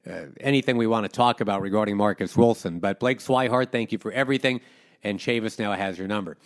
uh, 0.08 0.26
anything 0.40 0.76
we 0.76 0.86
want 0.86 1.04
to 1.04 1.08
talk 1.08 1.40
about 1.40 1.62
regarding 1.62 1.96
Marcus 1.96 2.36
Wilson. 2.36 2.78
But 2.78 3.00
Blake 3.00 3.18
Swihart, 3.18 3.72
thank 3.72 3.92
you 3.92 3.98
for 3.98 4.12
everything. 4.12 4.60
And 5.02 5.18
Chavis 5.18 5.58
now 5.58 5.72
has 5.72 5.98
your 5.98 6.08
number. 6.08 6.36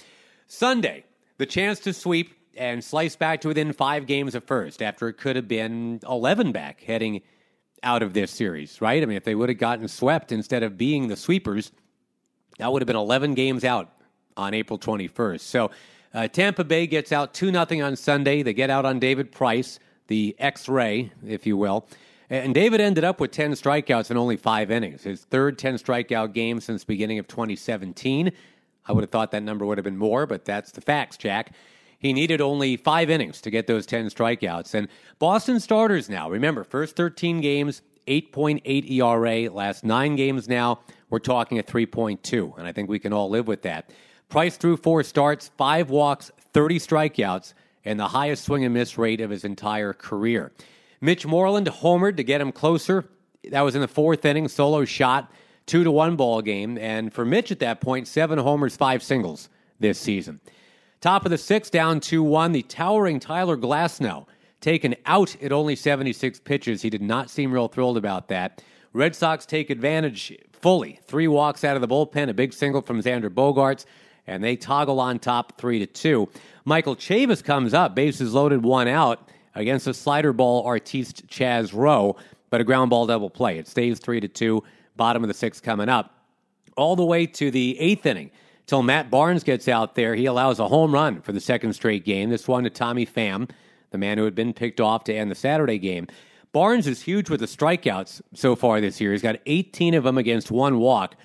Sunday, 0.46 1.04
the 1.38 1.46
chance 1.46 1.80
to 1.80 1.92
sweep 1.92 2.34
and 2.56 2.84
slice 2.84 3.16
back 3.16 3.40
to 3.40 3.48
within 3.48 3.72
five 3.72 4.06
games 4.06 4.34
of 4.34 4.44
first 4.44 4.82
after 4.82 5.08
it 5.08 5.14
could 5.14 5.36
have 5.36 5.48
been 5.48 6.00
11 6.08 6.52
back 6.52 6.80
heading 6.82 7.22
out 7.82 8.02
of 8.02 8.14
this 8.14 8.30
series, 8.30 8.80
right? 8.80 9.02
I 9.02 9.06
mean, 9.06 9.16
if 9.16 9.24
they 9.24 9.34
would 9.34 9.48
have 9.48 9.58
gotten 9.58 9.88
swept 9.88 10.32
instead 10.32 10.62
of 10.62 10.78
being 10.78 11.08
the 11.08 11.16
sweepers, 11.16 11.72
that 12.58 12.72
would 12.72 12.80
have 12.82 12.86
been 12.86 12.96
11 12.96 13.34
games 13.34 13.64
out 13.64 13.92
on 14.36 14.54
April 14.54 14.78
21st. 14.78 15.40
So 15.40 15.70
uh, 16.14 16.28
Tampa 16.28 16.64
Bay 16.64 16.86
gets 16.86 17.12
out 17.12 17.34
2 17.34 17.50
0 17.50 17.84
on 17.84 17.96
Sunday. 17.96 18.42
They 18.42 18.54
get 18.54 18.70
out 18.70 18.84
on 18.84 18.98
David 18.98 19.32
Price, 19.32 19.80
the 20.06 20.36
X 20.38 20.68
ray, 20.68 21.12
if 21.26 21.46
you 21.46 21.56
will. 21.56 21.86
And 22.30 22.54
David 22.54 22.80
ended 22.80 23.04
up 23.04 23.20
with 23.20 23.32
10 23.32 23.52
strikeouts 23.52 24.10
in 24.10 24.16
only 24.16 24.36
five 24.36 24.70
innings, 24.70 25.02
his 25.02 25.24
third 25.24 25.58
10 25.58 25.74
strikeout 25.74 26.32
game 26.32 26.60
since 26.60 26.84
beginning 26.84 27.18
of 27.18 27.28
2017. 27.28 28.32
I 28.86 28.92
would 28.92 29.02
have 29.02 29.10
thought 29.10 29.30
that 29.32 29.42
number 29.42 29.66
would 29.66 29.78
have 29.78 29.84
been 29.84 29.98
more, 29.98 30.26
but 30.26 30.44
that's 30.44 30.72
the 30.72 30.80
facts, 30.80 31.16
Jack. 31.16 31.52
He 31.98 32.12
needed 32.12 32.40
only 32.40 32.76
five 32.76 33.08
innings 33.08 33.40
to 33.42 33.50
get 33.50 33.66
those 33.66 33.86
10 33.86 34.06
strikeouts. 34.06 34.74
And 34.74 34.88
Boston 35.18 35.60
starters 35.60 36.08
now, 36.08 36.30
remember, 36.30 36.64
first 36.64 36.96
13 36.96 37.40
games, 37.40 37.82
8.8 38.06 38.90
ERA. 38.90 39.50
Last 39.50 39.84
nine 39.84 40.16
games 40.16 40.48
now, 40.48 40.80
we're 41.10 41.18
talking 41.18 41.58
a 41.58 41.62
3.2. 41.62 42.58
And 42.58 42.66
I 42.66 42.72
think 42.72 42.88
we 42.88 42.98
can 42.98 43.12
all 43.12 43.30
live 43.30 43.48
with 43.48 43.62
that. 43.62 43.90
Price 44.28 44.56
through 44.56 44.78
four 44.78 45.02
starts, 45.02 45.50
five 45.56 45.90
walks, 45.90 46.30
30 46.52 46.78
strikeouts, 46.78 47.54
and 47.84 48.00
the 48.00 48.08
highest 48.08 48.44
swing 48.44 48.64
and 48.64 48.74
miss 48.74 48.96
rate 48.98 49.20
of 49.20 49.30
his 49.30 49.44
entire 49.44 49.92
career. 49.92 50.52
Mitch 51.00 51.26
Moreland 51.26 51.66
homered 51.66 52.16
to 52.16 52.24
get 52.24 52.40
him 52.40 52.50
closer. 52.50 53.04
That 53.50 53.60
was 53.60 53.74
in 53.74 53.80
the 53.80 53.88
fourth 53.88 54.24
inning, 54.24 54.48
solo 54.48 54.84
shot, 54.84 55.30
two 55.66 55.84
to 55.84 55.90
one 55.90 56.16
ball 56.16 56.40
game. 56.40 56.78
And 56.78 57.12
for 57.12 57.24
Mitch 57.24 57.52
at 57.52 57.58
that 57.58 57.80
point, 57.80 58.08
seven 58.08 58.38
homers, 58.38 58.76
five 58.76 59.02
singles 59.02 59.48
this 59.78 59.98
season. 59.98 60.40
Top 61.00 61.26
of 61.26 61.30
the 61.30 61.36
sixth, 61.36 61.70
down 61.70 62.00
2 62.00 62.22
1. 62.22 62.52
The 62.52 62.62
towering 62.62 63.20
Tyler 63.20 63.58
Glasnow 63.58 64.26
taken 64.62 64.94
out 65.04 65.36
at 65.42 65.52
only 65.52 65.76
76 65.76 66.40
pitches. 66.40 66.80
He 66.80 66.88
did 66.88 67.02
not 67.02 67.28
seem 67.28 67.52
real 67.52 67.68
thrilled 67.68 67.98
about 67.98 68.28
that. 68.28 68.62
Red 68.94 69.14
Sox 69.14 69.44
take 69.44 69.68
advantage 69.68 70.34
fully. 70.52 70.98
Three 71.04 71.28
walks 71.28 71.62
out 71.62 71.76
of 71.76 71.82
the 71.82 71.88
bullpen, 71.88 72.30
a 72.30 72.32
big 72.32 72.54
single 72.54 72.80
from 72.80 73.02
Xander 73.02 73.28
Bogaerts, 73.28 73.84
and 74.26 74.42
they 74.42 74.56
toggle 74.56 75.00
on 75.00 75.18
top 75.18 75.58
three 75.58 75.78
to 75.78 75.86
two. 75.86 76.28
Michael 76.64 76.96
Chavis 76.96 77.42
comes 77.42 77.74
up, 77.74 77.94
bases 77.94 78.34
loaded, 78.34 78.62
one 78.62 78.88
out 78.88 79.30
against 79.54 79.86
a 79.86 79.94
slider 79.94 80.32
ball 80.32 80.64
artiste 80.64 81.26
Chaz 81.26 81.72
Roe, 81.74 82.16
but 82.50 82.60
a 82.60 82.64
ground 82.64 82.90
ball 82.90 83.06
double 83.06 83.30
play. 83.30 83.58
It 83.58 83.68
stays 83.68 83.98
three 83.98 84.20
to 84.20 84.28
two. 84.28 84.62
Bottom 84.96 85.24
of 85.24 85.28
the 85.28 85.34
sixth 85.34 85.62
coming 85.62 85.88
up, 85.88 86.14
all 86.76 86.94
the 86.94 87.04
way 87.04 87.26
to 87.26 87.50
the 87.50 87.78
eighth 87.80 88.06
inning. 88.06 88.30
Till 88.66 88.82
Matt 88.82 89.10
Barnes 89.10 89.44
gets 89.44 89.68
out 89.68 89.94
there, 89.94 90.14
he 90.14 90.24
allows 90.24 90.58
a 90.58 90.68
home 90.68 90.94
run 90.94 91.20
for 91.20 91.32
the 91.32 91.40
second 91.40 91.74
straight 91.74 92.04
game. 92.04 92.30
This 92.30 92.48
one 92.48 92.64
to 92.64 92.70
Tommy 92.70 93.04
Pham, 93.04 93.50
the 93.90 93.98
man 93.98 94.16
who 94.16 94.24
had 94.24 94.34
been 94.34 94.54
picked 94.54 94.80
off 94.80 95.04
to 95.04 95.14
end 95.14 95.30
the 95.30 95.34
Saturday 95.34 95.78
game. 95.78 96.06
Barnes 96.52 96.86
is 96.86 97.02
huge 97.02 97.28
with 97.28 97.40
the 97.40 97.46
strikeouts 97.46 98.22
so 98.32 98.54
far 98.54 98.80
this 98.80 99.00
year. 99.00 99.12
He's 99.12 99.22
got 99.22 99.36
18 99.44 99.94
of 99.94 100.04
them 100.04 100.16
against 100.16 100.50
one 100.50 100.78
walk, 100.78 101.16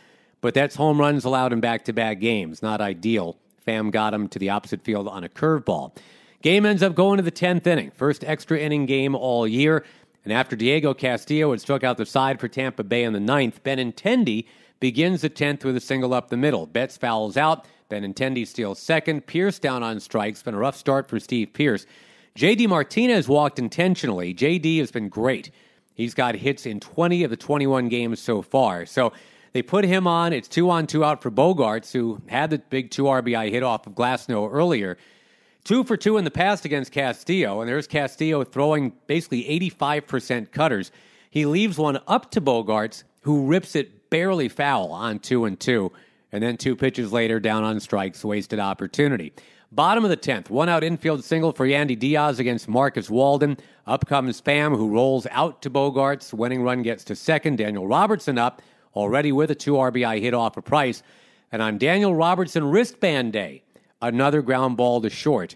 but 0.42 0.54
that's 0.54 0.76
home 0.76 1.00
runs 1.00 1.26
allowed 1.26 1.54
in 1.54 1.60
back 1.60 1.86
to 1.86 1.94
back 1.94 2.20
games. 2.20 2.62
Not 2.62 2.82
ideal. 2.82 3.38
Pham 3.68 3.92
got 3.92 4.14
him 4.14 4.28
to 4.30 4.40
the 4.40 4.50
opposite 4.50 4.84
field 4.84 5.08
on 5.08 5.24
a 5.24 5.30
curveball. 5.30 5.96
Game 6.42 6.66
ends 6.66 6.82
up 6.82 6.96
going 6.96 7.18
to 7.18 7.24
the 7.24 7.32
10th 7.32 7.68
inning. 7.68 7.92
First 7.92 8.24
extra 8.24 8.58
inning 8.58 8.86
game 8.86 9.16
all 9.16 9.48
year. 9.48 9.86
And 10.24 10.34
after 10.34 10.56
Diego 10.56 10.94
Castillo 10.94 11.52
had 11.52 11.62
struck 11.62 11.84
out 11.84 11.98
the 11.98 12.06
side 12.06 12.40
for 12.40 12.48
Tampa 12.48 12.84
Bay 12.84 13.04
in 13.04 13.14
the 13.14 13.20
ninth, 13.20 13.64
Benintendi 13.64 14.46
begins 14.80 15.22
the 15.22 15.30
10th 15.30 15.64
with 15.66 15.76
a 15.76 15.82
single 15.82 16.14
up 16.14 16.30
the 16.30 16.38
middle. 16.38 16.66
Betts 16.66 16.98
fouls 16.98 17.36
out. 17.36 17.66
Benintendi 17.90 18.46
steals 18.48 18.80
second. 18.80 19.26
Pearce 19.28 19.60
down 19.60 19.84
on 19.84 20.00
strikes. 20.00 20.44
Been 20.44 20.54
a 20.54 20.60
rough 20.60 20.76
start 20.76 21.10
for 21.10 21.20
Steve 21.20 21.52
Pearce. 21.54 21.86
JD 22.38 22.68
Martinez 22.70 23.28
walked 23.28 23.60
intentionally. 23.60 24.34
JD 24.34 24.80
has 24.80 24.92
been 24.92 25.10
great. 25.10 25.52
He's 25.96 26.14
got 26.14 26.36
hits 26.36 26.66
in 26.66 26.80
20 26.80 27.24
of 27.24 27.32
the 27.32 27.38
21 27.38 27.90
games 27.90 28.22
so 28.22 28.42
far. 28.42 28.86
So 28.86 29.12
they 29.54 29.62
put 29.62 29.86
him 29.86 30.08
on. 30.08 30.34
It's 30.34 30.48
two 30.48 30.70
on, 30.70 30.88
two 30.88 31.04
out 31.04 31.22
for 31.22 31.32
Bogaerts, 31.32 31.92
who 31.92 32.22
had 32.28 32.50
the 32.50 32.60
big 32.60 32.92
two 32.92 33.04
RBI 33.04 33.50
hit 33.52 33.64
off 33.64 33.88
of 33.88 33.94
Glasnow 33.94 34.50
earlier. 34.52 34.98
Two 35.64 35.84
for 35.84 35.98
two 35.98 36.18
in 36.18 36.24
the 36.24 36.32
past 36.32 36.66
against 36.66 36.92
Castillo, 36.92 37.62
and 37.62 37.70
there's 37.70 37.88
Castillo 37.88 38.44
throwing 38.44 38.94
basically 39.08 39.44
85% 39.44 40.52
cutters. 40.52 40.92
He 41.30 41.46
leaves 41.46 41.78
one 41.78 42.00
up 42.08 42.32
to 42.32 42.42
Bogaerts, 42.42 43.04
who 43.22 43.46
rips 43.46 43.76
it 43.76 44.10
barely 44.10 44.50
foul 44.50 44.92
on 44.92 45.20
two 45.20 45.46
and 45.46 45.60
two, 45.60 45.92
and 46.32 46.42
then 46.42 46.58
two 46.58 46.76
pitches 46.76 47.12
later, 47.12 47.40
down 47.40 47.64
on 47.64 47.80
strikes, 47.80 48.24
wasted 48.24 48.60
opportunity. 48.60 49.34
Bottom 49.72 50.04
of 50.04 50.10
the 50.10 50.18
10th, 50.18 50.50
one 50.50 50.68
out 50.68 50.84
infield 50.84 51.24
single 51.24 51.52
for 51.52 51.68
Yandy 51.68 51.98
Diaz 51.98 52.40
against 52.40 52.68
Marcus 52.68 53.08
Walden. 53.08 53.56
Up 53.86 54.08
comes 54.08 54.42
Pham, 54.42 54.76
who 54.76 54.90
rolls 54.90 55.28
out 55.30 55.62
to 55.62 55.70
Bogaerts. 55.70 56.34
Winning 56.34 56.64
run 56.64 56.82
gets 56.82 57.04
to 57.06 57.16
second. 57.16 57.58
Daniel 57.60 57.86
Robertson 57.86 58.40
up, 58.40 58.64
already 59.00 59.32
with 59.32 59.50
a 59.52 59.56
two 59.56 59.74
RBI 59.74 60.22
hit 60.22 60.34
off 60.34 60.58
of 60.58 60.66
price. 60.66 61.02
And 61.52 61.62
on 61.62 61.78
Daniel 61.78 62.14
Robertson 62.14 62.66
wristband 62.66 63.34
day, 63.34 63.64
another 64.02 64.42
ground 64.42 64.78
ball 64.78 65.02
to 65.02 65.10
short. 65.10 65.56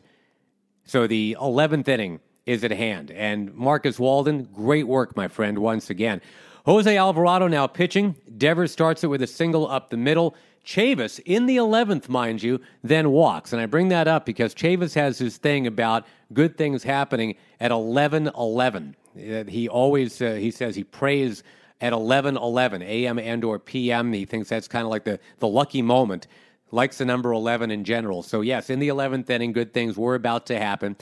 So 0.86 1.08
the 1.08 1.38
11th 1.40 1.88
inning 1.88 2.20
is 2.46 2.64
at 2.64 2.72
hand. 2.72 3.12
And 3.12 3.54
Marcus 3.54 4.00
Walden, 4.00 4.50
great 4.54 4.88
work, 4.88 5.16
my 5.16 5.28
friend, 5.28 5.60
once 5.60 5.90
again. 5.90 6.22
Jose 6.66 6.98
Alvarado 6.98 7.48
now 7.48 7.68
pitching. 7.68 8.16
Devers 8.38 8.72
starts 8.72 9.04
it 9.04 9.08
with 9.08 9.22
a 9.22 9.28
single 9.28 9.70
up 9.70 9.90
the 9.90 9.98
middle. 9.98 10.36
Chavis, 10.66 11.20
in 11.26 11.46
the 11.46 11.58
11th, 11.58 12.08
mind 12.08 12.42
you, 12.42 12.60
then 12.84 13.12
walks. 13.12 13.52
And 13.52 13.62
I 13.62 13.66
bring 13.66 13.90
that 13.90 14.08
up 14.08 14.26
because 14.26 14.56
Chavis 14.56 14.96
has 14.96 15.18
his 15.18 15.38
thing 15.38 15.68
about 15.68 16.06
good 16.32 16.58
things 16.58 16.84
happening 16.84 17.36
at 17.60 17.72
11 17.72 18.32
11. 18.38 18.96
Uh, 19.16 19.44
he 19.44 19.68
always, 19.68 20.22
uh, 20.22 20.34
he 20.34 20.52
says 20.52 20.76
he 20.76 20.86
prays 20.86 21.44
at 21.84 21.92
11 21.92 22.38
11, 22.38 22.82
a.m. 22.82 23.20
and 23.20 23.44
or 23.44 23.60
p.m. 23.60 24.14
He 24.14 24.24
thinks 24.24 24.48
that's 24.48 24.70
kind 24.70 24.86
of 24.86 24.90
like 24.90 25.04
the, 25.04 25.20
the 25.40 25.48
lucky 25.50 25.82
moment. 25.82 26.28
Likes 26.72 26.98
the 26.98 27.06
number 27.06 27.34
11 27.34 27.72
in 27.72 27.84
general. 27.84 28.24
So, 28.24 28.40
yes, 28.40 28.70
in 28.70 28.80
the 28.80 28.88
11th 28.88 29.30
inning, 29.30 29.52
good 29.52 29.74
things 29.74 29.98
were 29.98 30.16
about 30.16 30.46
to 30.48 30.58
happen. 30.58 30.96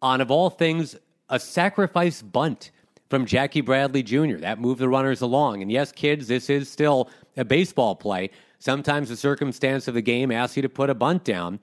On, 0.00 0.22
of 0.22 0.30
all 0.30 0.48
things, 0.48 0.96
a 1.28 1.38
sacrifice 1.38 2.22
bunt 2.22 2.70
from 3.10 3.26
Jackie 3.26 3.60
Bradley 3.60 4.02
Jr. 4.02 4.38
That 4.38 4.58
moved 4.58 4.80
the 4.80 4.88
runners 4.88 5.20
along. 5.20 5.60
And 5.60 5.70
yes, 5.70 5.92
kids, 5.92 6.26
this 6.26 6.48
is 6.48 6.70
still 6.70 7.10
a 7.36 7.44
baseball 7.44 7.94
play. 7.94 8.30
Sometimes 8.58 9.10
the 9.10 9.16
circumstance 9.16 9.88
of 9.88 9.94
the 9.94 10.02
game 10.02 10.32
asks 10.32 10.56
you 10.56 10.62
to 10.62 10.70
put 10.70 10.90
a 10.90 10.94
bunt 10.94 11.22
down, 11.22 11.60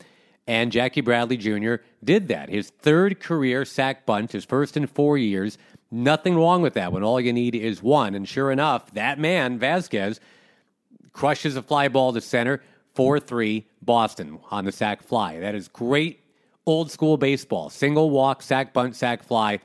and 0.47 0.71
Jackie 0.71 1.01
Bradley 1.01 1.35
Jr. 1.35 1.77
did 2.03 2.27
that. 2.27 2.49
His 2.49 2.69
third 2.69 3.19
career 3.19 3.65
sack 3.65 4.05
bunt, 4.05 4.33
his 4.33 4.45
first 4.45 4.77
in 4.77 4.85
four 4.85 5.17
years. 5.17 5.57
Nothing 5.95 6.35
wrong 6.35 6.61
with 6.61 6.73
that 6.73 6.91
when 6.91 7.03
all 7.03 7.21
you 7.21 7.31
need 7.31 7.55
is 7.55 7.81
one. 7.81 8.15
And 8.15 8.27
sure 8.27 8.51
enough, 8.51 8.93
that 8.95 9.17
man, 9.17 9.57
Vazquez, 9.57 10.19
crushes 11.13 11.55
a 11.55 11.61
fly 11.61 11.87
ball 11.87 12.11
to 12.11 12.19
center, 12.19 12.61
4 12.95 13.17
3 13.21 13.65
Boston 13.81 14.39
on 14.51 14.65
the 14.65 14.73
sack 14.73 15.01
fly. 15.01 15.39
That 15.39 15.55
is 15.55 15.69
great 15.69 16.19
old 16.65 16.91
school 16.91 17.15
baseball. 17.15 17.69
Single 17.69 18.09
walk, 18.09 18.41
sack 18.41 18.73
bunt, 18.73 18.97
sack 18.97 19.23
fly. 19.23 19.59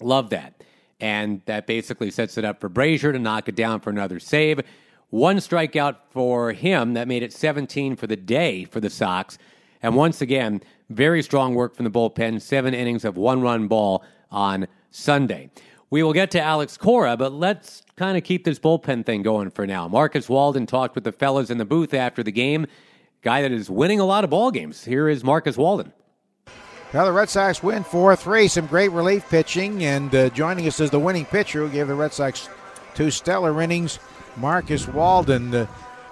Love 0.00 0.30
that. 0.30 0.64
And 1.00 1.42
that 1.44 1.66
basically 1.66 2.10
sets 2.10 2.38
it 2.38 2.46
up 2.46 2.60
for 2.60 2.70
Brasier 2.70 3.12
to 3.12 3.18
knock 3.18 3.46
it 3.46 3.54
down 3.54 3.80
for 3.80 3.90
another 3.90 4.18
save. 4.18 4.60
One 5.10 5.36
strikeout 5.36 5.96
for 6.08 6.54
him 6.54 6.94
that 6.94 7.08
made 7.08 7.22
it 7.22 7.34
17 7.34 7.94
for 7.94 8.06
the 8.06 8.16
day 8.16 8.64
for 8.64 8.80
the 8.80 8.88
Sox. 8.88 9.36
And 9.82 9.96
once 9.96 10.22
again, 10.22 10.62
very 10.88 11.22
strong 11.22 11.54
work 11.54 11.76
from 11.76 11.84
the 11.84 11.90
bullpen. 11.90 12.40
Seven 12.40 12.72
innings 12.72 13.04
of 13.04 13.18
one 13.18 13.42
run 13.42 13.68
ball 13.68 14.02
on 14.30 14.66
Sunday. 14.90 15.50
We 15.90 16.02
will 16.02 16.12
get 16.12 16.30
to 16.32 16.40
Alex 16.40 16.76
Cora, 16.76 17.16
but 17.16 17.32
let's 17.32 17.82
kind 17.96 18.18
of 18.18 18.24
keep 18.24 18.44
this 18.44 18.58
bullpen 18.58 19.06
thing 19.06 19.22
going 19.22 19.50
for 19.50 19.66
now. 19.66 19.88
Marcus 19.88 20.28
Walden 20.28 20.66
talked 20.66 20.94
with 20.94 21.04
the 21.04 21.12
fellas 21.12 21.50
in 21.50 21.58
the 21.58 21.64
booth 21.64 21.94
after 21.94 22.22
the 22.22 22.32
game. 22.32 22.66
Guy 23.22 23.42
that 23.42 23.52
is 23.52 23.70
winning 23.70 23.98
a 23.98 24.04
lot 24.04 24.22
of 24.24 24.30
ball 24.30 24.50
games. 24.50 24.84
Here 24.84 25.08
is 25.08 25.24
Marcus 25.24 25.56
Walden. 25.56 25.92
Now 26.94 27.04
the 27.04 27.12
Red 27.12 27.28
Sox 27.28 27.62
win 27.62 27.84
4 27.84 28.16
3. 28.16 28.48
Some 28.48 28.66
great 28.66 28.92
relief 28.92 29.28
pitching, 29.28 29.84
and 29.84 30.14
uh, 30.14 30.30
joining 30.30 30.66
us 30.66 30.80
is 30.80 30.90
the 30.90 30.98
winning 30.98 31.24
pitcher 31.24 31.66
who 31.66 31.72
gave 31.72 31.88
the 31.88 31.94
Red 31.94 32.12
Sox 32.12 32.48
two 32.94 33.10
stellar 33.10 33.60
innings 33.60 33.98
Marcus 34.36 34.88
Walden. 34.88 35.54
Uh, 35.54 35.66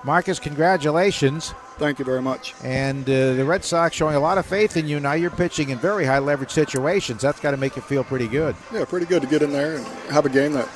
Marcus, 0.05 0.39
congratulations. 0.39 1.55
Thank 1.79 1.99
you 1.99 2.05
very 2.05 2.23
much. 2.23 2.55
And 2.65 3.05
uh, 3.05 3.35
the 3.35 3.45
Red 3.45 3.63
Sox 3.63 3.95
showing 3.95 4.17
a 4.17 4.21
lot 4.21 4.39
of 4.39 4.47
faith 4.47 4.77
in 4.77 4.89
you. 4.89 4.99
Now 4.99 5.13
you're 5.13 5.31
pitching 5.31 5.69
in 5.71 5.79
very 5.79 6.07
high 6.07 6.21
leverage 6.21 6.51
situations. 6.51 7.21
That's 7.21 7.39
got 7.39 7.51
to 7.51 7.59
make 7.59 7.77
you 7.77 7.83
feel 7.83 8.03
pretty 8.03 8.29
good. 8.29 8.57
Yeah, 8.73 8.85
pretty 8.87 9.07
good 9.07 9.23
to 9.23 9.29
get 9.29 9.43
in 9.43 9.53
there 9.53 9.77
and 9.77 9.87
have 10.11 10.25
a 10.25 10.31
game 10.31 10.53
that 10.53 10.69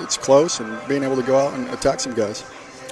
it's 0.00 0.16
close 0.16 0.60
and 0.60 0.88
being 0.88 1.04
able 1.04 1.16
to 1.16 1.22
go 1.22 1.38
out 1.38 1.52
and 1.54 1.68
attack 1.70 2.00
some 2.00 2.14
guys. 2.14 2.44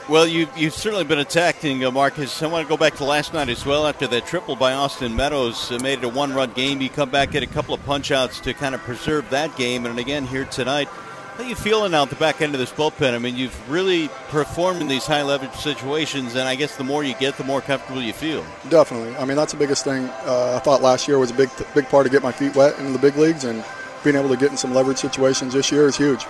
Well, 0.08 0.26
you, 0.26 0.48
you've 0.56 0.74
certainly 0.74 1.04
been 1.04 1.20
attacking, 1.20 1.84
uh, 1.84 1.90
Marcus. 1.90 2.42
I 2.42 2.46
want 2.48 2.66
to 2.66 2.68
go 2.68 2.76
back 2.76 2.96
to 2.96 3.04
last 3.04 3.32
night 3.32 3.48
as 3.48 3.64
well. 3.64 3.86
After 3.86 4.06
that 4.08 4.26
triple 4.26 4.56
by 4.56 4.72
Austin 4.72 5.14
Meadows 5.14 5.70
uh, 5.70 5.78
made 5.78 6.00
it 6.00 6.04
a 6.04 6.08
one 6.08 6.34
run 6.34 6.50
game, 6.52 6.80
you 6.80 6.90
come 6.90 7.10
back, 7.10 7.30
get 7.30 7.42
a 7.44 7.46
couple 7.46 7.74
of 7.74 7.84
punch 7.84 8.10
outs 8.10 8.40
to 8.40 8.52
kind 8.52 8.74
of 8.74 8.80
preserve 8.82 9.30
that 9.30 9.56
game. 9.56 9.86
And 9.86 9.98
again, 9.98 10.26
here 10.26 10.44
tonight, 10.46 10.88
how 11.36 11.44
are 11.44 11.46
you 11.46 11.54
feeling 11.54 11.94
out 11.94 12.10
the 12.10 12.16
back 12.16 12.42
end 12.42 12.54
of 12.54 12.60
this 12.60 12.72
bullpen? 12.72 13.14
I 13.14 13.18
mean, 13.18 13.36
you've 13.36 13.70
really 13.70 14.08
performed 14.28 14.82
in 14.82 14.88
these 14.88 15.06
high 15.06 15.22
leverage 15.22 15.54
situations, 15.54 16.34
and 16.34 16.48
I 16.48 16.54
guess 16.54 16.76
the 16.76 16.84
more 16.84 17.02
you 17.02 17.14
get, 17.14 17.36
the 17.36 17.44
more 17.44 17.60
comfortable 17.60 18.02
you 18.02 18.12
feel. 18.12 18.44
Definitely. 18.68 19.16
I 19.16 19.24
mean, 19.24 19.36
that's 19.36 19.52
the 19.52 19.58
biggest 19.58 19.84
thing. 19.84 20.04
Uh, 20.24 20.54
I 20.56 20.58
thought 20.58 20.82
last 20.82 21.08
year 21.08 21.18
was 21.18 21.30
a 21.30 21.34
big, 21.34 21.48
big 21.74 21.88
part 21.88 22.04
to 22.04 22.10
get 22.10 22.22
my 22.22 22.32
feet 22.32 22.54
wet 22.54 22.78
in 22.78 22.92
the 22.92 22.98
big 22.98 23.16
leagues, 23.16 23.44
and 23.44 23.64
being 24.04 24.16
able 24.16 24.28
to 24.28 24.36
get 24.36 24.50
in 24.50 24.56
some 24.56 24.74
leverage 24.74 24.98
situations 24.98 25.54
this 25.54 25.70
year 25.70 25.86
is 25.86 25.96
huge. 25.96 26.26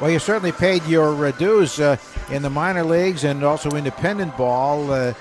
Well, 0.00 0.10
you 0.10 0.18
certainly 0.18 0.52
paid 0.52 0.84
your 0.86 1.26
uh, 1.26 1.32
dues 1.32 1.80
uh, 1.80 1.96
in 2.30 2.42
the 2.42 2.50
minor 2.50 2.84
leagues 2.84 3.24
and 3.24 3.42
also 3.42 3.70
independent 3.70 4.36
ball. 4.36 4.90
Uh, 4.90 5.12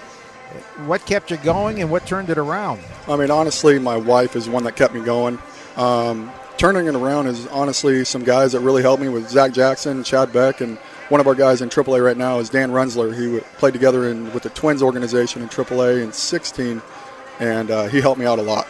what 0.86 1.06
kept 1.06 1.32
you 1.32 1.38
going, 1.38 1.82
and 1.82 1.92
what 1.92 2.06
turned 2.06 2.30
it 2.30 2.38
around? 2.38 2.80
I 3.08 3.16
mean, 3.18 3.32
honestly, 3.32 3.80
my 3.80 3.98
wife 3.98 4.36
is 4.36 4.46
the 4.46 4.52
one 4.52 4.64
that 4.64 4.76
kept 4.76 4.94
me 4.94 5.02
going. 5.02 5.40
Um, 5.76 6.32
turning 6.58 6.88
it 6.88 6.96
around 6.96 7.28
is 7.28 7.48
honestly 7.48 8.04
some 8.04 8.24
guys 8.24 8.52
that 8.52 8.62
really 8.62 8.82
helped 8.82 9.02
me 9.02 9.10
with 9.10 9.30
Zach 9.30 9.54
Jackson, 9.54 10.04
Chad 10.04 10.34
Beck, 10.34 10.62
and 10.62 10.78
one 11.10 11.22
of 11.22 11.28
our 11.28 11.36
guys 11.36 11.62
in 11.62 11.70
AAA 11.70 12.04
right 12.04 12.18
now 12.18 12.40
is 12.40 12.50
Dan 12.50 12.72
Runzler. 12.72 13.16
He 13.16 13.40
played 13.58 13.74
together 13.74 14.10
in, 14.10 14.34
with 14.34 14.44
the 14.44 14.50
Twins 14.50 14.82
organization 14.82 15.42
in 15.42 15.50
AAA 15.50 16.04
in 16.04 16.12
16, 16.12 16.82
and 17.40 17.72
uh, 17.72 17.88
he 17.88 18.02
helped 18.02 18.20
me 18.20 18.26
out 18.26 18.40
a 18.40 18.42
lot. 18.42 18.68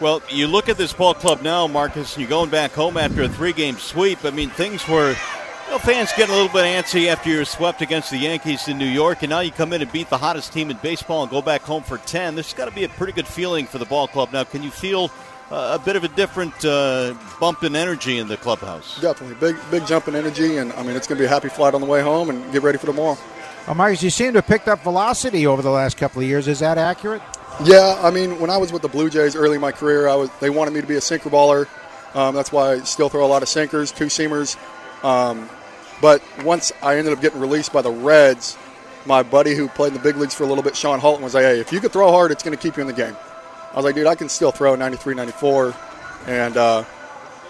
Well, 0.00 0.22
you 0.30 0.46
look 0.46 0.68
at 0.68 0.76
this 0.76 0.92
ball 0.92 1.14
club 1.14 1.42
now, 1.42 1.66
Marcus, 1.66 2.14
and 2.14 2.20
you're 2.20 2.30
going 2.30 2.50
back 2.50 2.72
home 2.72 2.96
after 2.96 3.22
a 3.22 3.28
three-game 3.28 3.76
sweep. 3.76 4.24
I 4.24 4.30
mean, 4.30 4.50
things 4.50 4.86
were, 4.86 5.16
know, 5.70 5.78
fans 5.78 6.10
getting 6.16 6.34
a 6.34 6.38
little 6.38 6.52
bit 6.52 6.64
antsy 6.64 7.06
after 7.06 7.30
you 7.30 7.38
were 7.38 7.44
swept 7.46 7.82
against 7.82 8.10
the 8.10 8.18
Yankees 8.18 8.68
in 8.68 8.78
New 8.78 8.84
York, 8.84 9.22
and 9.22 9.30
now 9.30 9.40
you 9.40 9.50
come 9.50 9.72
in 9.72 9.82
and 9.82 9.90
beat 9.90 10.10
the 10.10 10.18
hottest 10.18 10.52
team 10.52 10.70
in 10.70 10.76
baseball 10.78 11.22
and 11.22 11.30
go 11.30 11.42
back 11.42 11.62
home 11.62 11.82
for 11.82 11.98
10. 11.98 12.34
This 12.34 12.52
has 12.52 12.58
got 12.58 12.66
to 12.66 12.74
be 12.74 12.84
a 12.84 12.88
pretty 12.90 13.14
good 13.14 13.26
feeling 13.26 13.66
for 13.66 13.78
the 13.78 13.86
ball 13.86 14.06
club 14.06 14.32
now. 14.32 14.44
Can 14.44 14.62
you 14.62 14.70
feel– 14.70 15.10
a 15.50 15.78
bit 15.78 15.96
of 15.96 16.04
a 16.04 16.08
different 16.08 16.64
uh, 16.64 17.14
bump 17.40 17.62
in 17.64 17.76
energy 17.76 18.18
in 18.18 18.28
the 18.28 18.36
clubhouse. 18.36 19.00
Definitely, 19.00 19.36
big 19.36 19.56
big 19.70 19.86
jump 19.86 20.08
in 20.08 20.16
energy, 20.16 20.58
and 20.58 20.72
I 20.74 20.82
mean 20.82 20.96
it's 20.96 21.06
going 21.06 21.18
to 21.18 21.22
be 21.22 21.26
a 21.26 21.28
happy 21.28 21.48
flight 21.48 21.74
on 21.74 21.80
the 21.80 21.86
way 21.86 22.02
home, 22.02 22.30
and 22.30 22.52
get 22.52 22.62
ready 22.62 22.78
for 22.78 22.86
tomorrow. 22.86 23.16
Well, 23.66 23.74
Marcus, 23.74 24.02
you 24.02 24.10
seem 24.10 24.32
to 24.32 24.38
have 24.38 24.46
picked 24.46 24.68
up 24.68 24.82
velocity 24.82 25.46
over 25.46 25.62
the 25.62 25.70
last 25.70 25.96
couple 25.96 26.22
of 26.22 26.28
years. 26.28 26.46
Is 26.48 26.60
that 26.60 26.78
accurate? 26.78 27.22
Yeah, 27.64 27.98
I 28.02 28.10
mean 28.10 28.38
when 28.38 28.50
I 28.50 28.56
was 28.56 28.72
with 28.72 28.82
the 28.82 28.88
Blue 28.88 29.10
Jays 29.10 29.34
early 29.34 29.54
in 29.56 29.60
my 29.60 29.72
career, 29.72 30.08
I 30.08 30.14
was 30.14 30.30
they 30.40 30.50
wanted 30.50 30.74
me 30.74 30.80
to 30.80 30.86
be 30.86 30.96
a 30.96 31.00
sinker 31.00 31.30
baller. 31.30 31.66
Um, 32.14 32.34
that's 32.34 32.52
why 32.52 32.72
I 32.72 32.80
still 32.80 33.08
throw 33.08 33.24
a 33.24 33.28
lot 33.28 33.42
of 33.42 33.48
sinkers, 33.48 33.92
two 33.92 34.06
seamers. 34.06 34.56
Um, 35.04 35.48
But 36.00 36.22
once 36.44 36.72
I 36.82 36.96
ended 36.98 37.12
up 37.12 37.20
getting 37.22 37.40
released 37.40 37.72
by 37.72 37.82
the 37.82 37.90
Reds, 37.90 38.56
my 39.06 39.22
buddy 39.22 39.54
who 39.54 39.68
played 39.68 39.88
in 39.88 39.94
the 39.94 40.00
big 40.00 40.16
leagues 40.16 40.34
for 40.34 40.44
a 40.44 40.46
little 40.46 40.62
bit, 40.62 40.76
Sean 40.76 41.00
Halton, 41.00 41.24
was 41.24 41.32
like, 41.34 41.44
hey, 41.44 41.58
if 41.58 41.72
you 41.72 41.80
could 41.80 41.92
throw 41.92 42.10
hard, 42.10 42.30
it's 42.30 42.42
going 42.42 42.56
to 42.56 42.62
keep 42.62 42.76
you 42.76 42.82
in 42.82 42.86
the 42.86 42.92
game. 42.92 43.16
I 43.76 43.80
was 43.80 43.84
like, 43.84 43.94
dude, 43.94 44.06
I 44.06 44.14
can 44.14 44.30
still 44.30 44.52
throw 44.52 44.74
93, 44.74 45.14
94. 45.14 45.74
And 46.26 46.56
uh, 46.56 46.84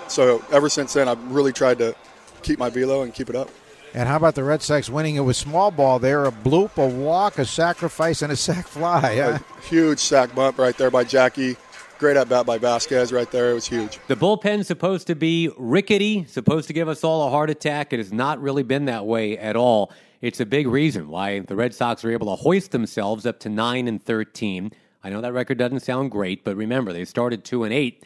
so 0.09 0.45
ever 0.51 0.69
since 0.69 0.93
then, 0.93 1.09
I've 1.09 1.23
really 1.31 1.53
tried 1.53 1.79
to 1.79 1.95
keep 2.43 2.59
my 2.59 2.69
velo 2.69 3.03
and 3.03 3.15
keep 3.15 3.31
it 3.31 3.37
up. 3.37 3.49
And 3.95 4.09
how 4.09 4.17
about 4.17 4.35
the 4.35 4.43
Red 4.43 4.61
Sox 4.61 4.91
winning 4.91 5.15
it 5.15 5.21
with 5.21 5.37
small 5.37 5.71
ball 5.71 6.01
there? 6.01 6.25
A 6.25 6.33
bloop, 6.33 6.79
a 6.79 6.87
walk, 6.87 7.39
a 7.39 7.45
sacrifice, 7.45 8.23
and 8.23 8.33
a 8.33 8.37
sac 8.47 8.67
fly. 8.67 9.17
Huh? 9.17 9.39
A 9.39 9.61
huge 9.69 10.01
sack 10.01 10.35
bump 10.35 10.59
right 10.59 10.77
there 10.77 10.91
by 10.91 11.05
Jackie. 11.05 11.57
Great 12.01 12.17
at 12.17 12.29
bat 12.29 12.45
by 12.45 12.59
Vazquez 12.59 13.13
right 13.13 13.31
there. 13.31 13.53
It 13.53 13.55
was 13.55 13.67
huge. 13.69 14.01
The 14.09 14.17
bullpen's 14.17 14.67
supposed 14.67 15.07
to 15.07 15.15
be 15.15 15.49
rickety, 15.57 16.25
supposed 16.29 16.67
to 16.67 16.75
give 16.75 16.89
us 16.89 17.05
all 17.05 17.29
a 17.29 17.31
heart 17.31 17.51
attack. 17.51 17.93
It 17.93 17.99
has 17.99 18.13
not 18.13 18.43
really 18.43 18.65
been 18.65 18.87
that 18.87 19.07
way 19.07 19.39
at 19.39 19.55
all. 19.55 19.93
It's 20.21 20.41
a 20.41 20.47
big 20.47 20.67
reason 20.67 21.09
why 21.09 21.39
the 21.39 21.55
Red 21.55 21.73
Sox 21.73 22.05
are 22.05 22.11
able 22.11 22.27
to 22.27 22.43
hoist 22.43 22.73
themselves 22.73 23.25
up 23.27 23.39
to 23.41 23.49
9 23.49 23.87
and 23.87 24.03
13. 24.03 24.73
I 25.07 25.09
know 25.09 25.21
that 25.21 25.33
record 25.33 25.57
doesn't 25.57 25.81
sound 25.81 26.11
great, 26.11 26.43
but 26.43 26.57
remember, 26.57 26.93
they 26.93 27.05
started 27.05 27.45
2 27.45 27.63
and 27.63 27.73
8. 27.73 28.05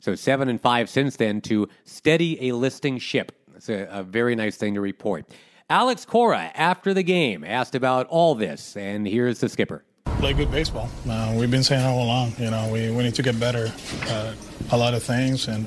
So 0.00 0.16
7 0.16 0.48
and 0.48 0.60
5 0.60 0.90
since 0.90 1.14
then 1.14 1.40
to 1.42 1.68
steady 1.84 2.48
a 2.48 2.56
listing 2.56 2.98
ship. 2.98 3.30
It's 3.54 3.68
a, 3.68 3.86
a 3.88 4.02
very 4.02 4.34
nice 4.34 4.56
thing 4.56 4.74
to 4.74 4.80
report. 4.80 5.26
Alex 5.68 6.04
Cora, 6.04 6.50
after 6.56 6.92
the 6.92 7.04
game, 7.04 7.44
asked 7.44 7.76
about 7.76 8.08
all 8.08 8.34
this, 8.34 8.76
and 8.76 9.06
here's 9.06 9.38
the 9.38 9.48
skipper. 9.48 9.84
Play 10.18 10.32
good 10.32 10.50
baseball. 10.50 10.88
Uh, 11.08 11.36
we've 11.38 11.52
been 11.52 11.62
saying 11.62 11.86
all 11.86 12.02
along, 12.02 12.34
you 12.36 12.50
know, 12.50 12.68
we, 12.72 12.90
we 12.90 13.04
need 13.04 13.14
to 13.14 13.22
get 13.22 13.38
better 13.38 13.72
at 14.08 14.34
a 14.72 14.76
lot 14.76 14.92
of 14.92 15.04
things, 15.04 15.46
and 15.46 15.66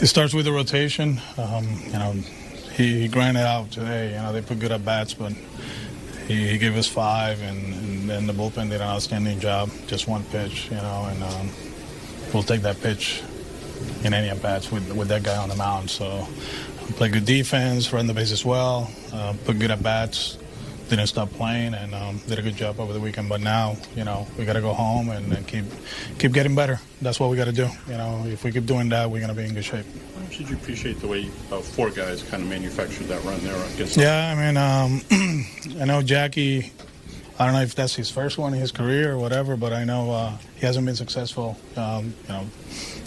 it 0.00 0.06
starts 0.06 0.32
with 0.32 0.44
the 0.44 0.52
rotation. 0.52 1.20
Um, 1.36 1.66
you 1.84 1.92
know, 1.94 2.12
he, 2.76 3.00
he 3.00 3.08
grinded 3.08 3.42
out 3.42 3.72
today. 3.72 4.10
You 4.10 4.18
know, 4.18 4.32
they 4.32 4.40
put 4.40 4.60
good 4.60 4.70
at 4.70 4.84
bats, 4.84 5.14
but 5.14 5.32
he, 6.26 6.48
he 6.48 6.58
gave 6.58 6.76
us 6.76 6.88
five, 6.88 7.40
and, 7.42 7.86
then 8.06 8.26
the 8.28 8.32
bullpen 8.32 8.70
did 8.70 8.80
an 8.80 8.86
outstanding 8.86 9.40
job. 9.40 9.68
Just 9.88 10.06
one 10.06 10.22
pitch, 10.26 10.70
you 10.70 10.76
know, 10.76 11.08
and 11.10 11.22
um, 11.24 11.50
we'll 12.32 12.44
take 12.44 12.62
that 12.62 12.80
pitch 12.80 13.20
in 14.04 14.14
any 14.14 14.28
at 14.28 14.40
bats 14.40 14.70
with, 14.70 14.92
with 14.94 15.08
that 15.08 15.24
guy 15.24 15.36
on 15.36 15.48
the 15.48 15.56
mound. 15.56 15.90
So 15.90 16.26
play 16.96 17.08
good 17.08 17.24
defense, 17.24 17.92
run 17.92 18.06
the 18.06 18.14
bases 18.14 18.44
well, 18.44 18.88
uh, 19.12 19.34
put 19.44 19.58
good 19.58 19.72
at 19.72 19.82
bats. 19.82 20.38
Didn't 20.88 21.08
stop 21.08 21.30
playing 21.30 21.74
and 21.74 21.94
um, 21.94 22.18
did 22.28 22.38
a 22.38 22.42
good 22.42 22.56
job 22.56 22.78
over 22.78 22.92
the 22.92 23.00
weekend. 23.00 23.28
But 23.28 23.40
now, 23.40 23.76
you 23.96 24.04
know, 24.04 24.26
we 24.38 24.44
got 24.44 24.52
to 24.52 24.60
go 24.60 24.72
home 24.72 25.08
and, 25.08 25.32
and, 25.32 25.46
keep 25.46 25.64
keep 26.18 26.32
getting 26.32 26.54
better. 26.54 26.80
That's 27.02 27.18
what 27.18 27.28
we 27.28 27.36
got 27.36 27.46
to 27.46 27.52
do. 27.52 27.68
You 27.88 27.96
know, 27.96 28.22
if 28.26 28.44
we 28.44 28.52
keep 28.52 28.66
doing 28.66 28.88
that, 28.90 29.10
we're 29.10 29.20
going 29.20 29.34
to 29.34 29.40
be 29.40 29.48
in 29.48 29.54
good 29.54 29.64
shape. 29.64 29.84
Did 30.30 30.48
you 30.48 30.56
appreciate 30.56 31.00
the 31.00 31.08
way 31.08 31.28
uh, 31.50 31.58
four 31.60 31.90
guys 31.90 32.22
kind 32.22 32.42
of 32.42 32.48
manufactured 32.48 33.06
that 33.08 33.22
run 33.24 33.40
there 33.40 33.56
against? 33.74 33.96
Yeah, 33.96 34.32
I 34.32 34.46
mean, 34.46 34.56
um, 34.56 35.80
I 35.80 35.84
know 35.86 36.02
Jackie. 36.02 36.72
I 37.38 37.44
don't 37.44 37.54
know 37.54 37.62
if 37.62 37.74
that's 37.74 37.94
his 37.94 38.10
first 38.10 38.38
one 38.38 38.54
in 38.54 38.60
his 38.60 38.72
career 38.72 39.12
or 39.12 39.18
whatever, 39.18 39.56
but 39.56 39.72
I 39.72 39.84
know 39.84 40.10
uh, 40.10 40.36
he 40.54 40.64
hasn't 40.64 40.86
been 40.86 40.96
successful. 40.96 41.58
Um, 41.76 42.14
you 42.22 42.28
know, 42.28 42.46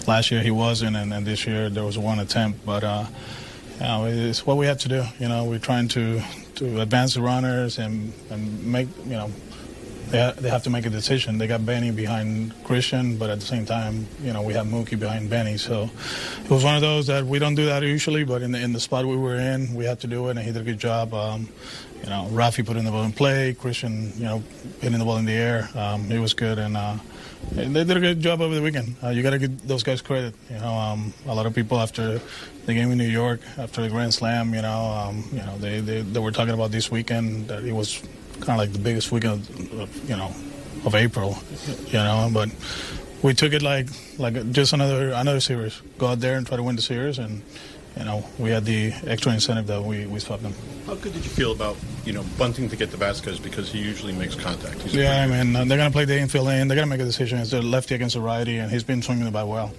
last 0.06 0.30
year 0.32 0.42
he 0.42 0.52
wasn't, 0.52 0.96
and, 0.96 1.12
and, 1.12 1.26
this 1.26 1.48
year 1.48 1.70
there 1.70 1.84
was 1.86 1.98
one 1.98 2.20
attempt, 2.20 2.66
but. 2.66 2.84
Uh, 2.84 3.06
it's 3.82 4.46
what 4.46 4.58
we 4.58 4.66
have 4.66 4.80
to 4.80 4.90
do. 4.90 5.04
You 5.20 5.30
know, 5.30 5.46
we're 5.46 5.60
trying 5.60 5.88
to, 5.90 6.22
to 6.56 6.82
advance 6.82 7.14
the 7.14 7.22
runners 7.22 7.78
and, 7.78 8.14
and 8.30 8.66
make, 8.66 8.88
you 9.06 9.12
know, 9.12 9.32
they, 10.10 10.20
ha- 10.20 10.34
they 10.38 10.50
have 10.50 10.64
to 10.64 10.70
make 10.70 10.86
a 10.86 10.90
decision. 10.90 11.38
They 11.38 11.48
got 11.48 11.66
Benny 11.66 11.92
behind 11.92 12.54
Christian, 12.64 13.18
but 13.18 13.30
at 13.30 13.40
the 13.40 13.46
same 13.46 13.66
time, 13.66 14.08
you 14.24 14.34
know, 14.34 14.42
we 14.42 14.54
have 14.54 14.66
Mookie 14.66 15.00
behind 15.00 15.30
Benny. 15.30 15.58
So 15.58 15.90
it 16.44 16.50
was 16.50 16.64
one 16.64 16.76
of 16.76 16.82
those 16.82 17.08
that 17.08 17.26
we 17.26 17.40
don't 17.40 17.56
do 17.56 17.66
that 17.68 17.84
usually, 17.84 18.24
but 18.24 18.42
in 18.42 18.52
the, 18.52 18.60
in 18.60 18.74
the 18.74 18.80
spot 18.80 19.06
we 19.06 19.16
were 19.16 19.36
in, 19.36 19.74
we 19.74 19.86
had 19.86 20.00
to 20.02 20.08
do 20.08 20.28
it, 20.28 20.32
and 20.32 20.40
he 20.40 20.52
did 20.52 20.62
a 20.62 20.66
good 20.66 20.80
job. 20.80 21.14
Um, 21.14 21.48
you 22.04 22.10
know, 22.10 22.28
Rafi 22.32 22.66
put 22.66 22.78
in 22.78 22.86
the 22.86 22.92
ball 22.92 23.04
in 23.04 23.12
play, 23.12 23.54
Christian, 23.54 24.12
you 24.16 24.24
know, 24.24 24.44
hitting 24.82 24.98
the 24.98 25.06
ball 25.06 25.18
in 25.18 25.26
the 25.26 25.34
air. 25.34 25.70
Um, 25.76 26.12
it 26.12 26.20
was 26.20 26.34
good, 26.34 26.58
and 26.58 26.76
uh, 26.76 26.98
they 27.52 27.84
did 27.84 27.98
a 27.98 28.00
good 28.00 28.22
job 28.22 28.42
over 28.42 28.54
the 28.54 28.62
weekend. 28.62 28.96
Uh, 29.04 29.10
you 29.10 29.24
got 29.24 29.32
to 29.32 29.40
give 29.40 29.68
those 29.68 29.84
guys 29.84 30.02
credit. 30.02 30.36
You 30.50 30.58
know, 30.60 30.74
um, 30.74 31.14
a 31.28 31.34
lot 31.34 31.46
of 31.46 31.56
people 31.56 31.80
after 31.80 32.20
the 32.66 32.74
game 32.74 32.92
in 32.92 32.98
New 32.98 33.08
York, 33.08 33.42
after 33.58 33.82
the 33.82 33.90
Grand 33.90 34.14
Slam, 34.14 34.54
you 34.54 34.62
know, 34.62 34.86
um, 34.86 35.24
you 35.32 35.40
know, 35.40 35.58
they, 35.58 35.80
they, 35.80 36.02
they 36.02 36.20
were 36.20 36.32
talking 36.32 36.54
about 36.54 36.72
this 36.72 36.92
weekend 36.92 37.48
that 37.48 37.64
it 37.64 37.74
was 37.74 38.02
kind 38.42 38.52
of 38.52 38.58
like 38.58 38.74
the 38.74 38.80
biggest 38.80 39.12
weekend, 39.12 39.50
of, 39.74 40.10
you 40.10 40.16
know, 40.16 40.32
of 40.86 40.96
April, 40.96 41.38
you 41.88 41.94
know. 41.94 42.30
But 42.34 42.50
we 43.22 43.34
took 43.34 43.54
it 43.54 43.62
like 43.62 43.88
like 44.18 44.52
just 44.52 44.74
another 44.74 45.12
another 45.12 45.40
series. 45.40 45.82
Go 45.98 46.08
out 46.08 46.20
there 46.20 46.38
and 46.38 46.46
try 46.46 46.58
to 46.58 46.64
win 46.64 46.76
the 46.76 46.82
series, 46.82 47.20
and 47.20 47.42
you 48.00 48.06
know, 48.06 48.26
we 48.40 48.50
had 48.50 48.64
the 48.64 48.94
extra 49.06 49.34
incentive 49.34 49.68
that 49.68 49.84
we, 49.84 50.08
we 50.08 50.20
swept 50.20 50.42
them. 50.42 50.54
How 50.86 50.96
good 50.96 51.12
did 51.12 51.24
you 51.24 51.30
feel 51.30 51.52
about, 51.52 51.76
you 52.06 52.14
know, 52.14 52.24
bunting 52.38 52.70
to 52.70 52.76
get 52.78 52.92
to 52.92 52.98
Vazquez 52.98 53.44
because 53.44 53.70
he 53.70 53.80
usually 53.80 54.14
makes 54.14 54.36
contact? 54.36 54.82
He's 54.82 54.96
yeah, 54.96 55.22
I 55.22 55.28
mean, 55.28 55.54
uh, 55.54 55.66
they're 55.66 55.78
going 55.78 55.92
to 55.92 55.96
play 55.96 56.06
the 56.06 56.18
infield 56.18 56.48
in. 56.48 56.70
They're 56.70 56.78
going 56.78 56.88
to 56.88 56.90
make 56.90 57.02
a 57.02 57.06
decision. 57.06 57.40
It's 57.40 57.52
a 57.52 57.62
lefty 57.62 57.96
against 57.96 58.16
a 58.16 58.22
righty, 58.22 58.58
and 58.58 58.72
he's 58.72 58.86
been 58.86 59.02
swinging 59.02 59.26
the 59.26 59.32
bat 59.32 59.48
well, 59.48 59.74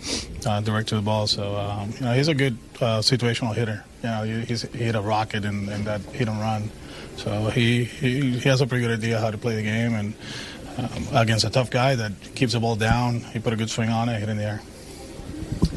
uh, 0.45 0.61
direct 0.61 0.91
to 0.91 0.97
the 0.97 1.01
ball. 1.01 1.27
So, 1.27 1.57
um, 1.57 1.93
you 1.99 2.05
know, 2.05 2.13
he's 2.13 2.29
a 2.29 2.35
good 2.35 2.59
uh, 2.77 3.01
situational 3.01 3.55
hitter. 3.55 3.83
You 4.03 4.09
know, 4.11 4.23
he, 4.23 4.45
he's, 4.45 4.63
he 4.63 4.85
hit 4.85 4.95
a 4.95 5.01
rocket 5.01 5.47
in, 5.47 5.69
in 5.71 5.85
that 5.85 6.03
hit 6.03 6.29
and 6.29 6.39
run. 6.39 6.71
So 7.17 7.49
he, 7.49 7.85
he, 7.85 8.39
he 8.39 8.49
has 8.49 8.61
a 8.61 8.67
pretty 8.67 8.87
good 8.87 8.99
idea 8.99 9.19
how 9.19 9.31
to 9.31 9.39
play 9.39 9.57
the 9.57 9.63
game. 9.63 9.95
And 9.95 10.15
um, 10.77 11.07
against 11.15 11.47
a 11.47 11.51
tough 11.51 11.71
guy 11.71 11.95
that 11.95 12.13
keeps 12.35 12.53
the 12.53 12.61
ball 12.61 12.77
down, 12.77 13.21
he 13.21 13.39
put 13.39 13.55
a 13.55 13.57
good 13.57 13.71
swing 13.71 13.89
on 13.89 14.11
it, 14.11 14.21
hit 14.21 14.29
in 14.29 14.37
the 14.37 14.45
air. 14.45 14.61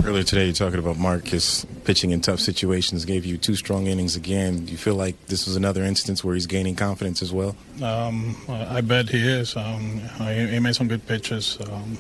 Earlier 0.06 0.24
today, 0.24 0.46
you're 0.46 0.54
talking 0.54 0.80
about 0.80 0.98
Marcus 0.98 1.66
pitching 1.86 2.12
in 2.12 2.20
tough 2.20 2.42
situations, 2.42 3.06
gave 3.06 3.24
you 3.24 3.38
two 3.38 3.56
strong 3.56 3.88
innings 3.88 4.18
again. 4.18 4.66
Do 4.66 4.72
you 4.74 4.78
feel 4.78 4.96
like 4.96 5.28
this 5.28 5.48
was 5.48 5.56
another 5.56 5.82
instance 5.82 6.26
where 6.26 6.34
he's 6.34 6.46
gaining 6.46 6.76
confidence 6.76 7.22
as 7.22 7.32
well? 7.32 7.56
Um, 7.82 8.36
I 8.50 8.82
bet 8.82 9.08
he 9.08 9.26
is. 9.26 9.56
Um, 9.56 10.02
he, 10.20 10.48
he, 10.48 10.60
made 10.60 10.76
some 10.76 10.90
good 10.90 11.08
pitches. 11.08 11.58
Um, 11.62 11.98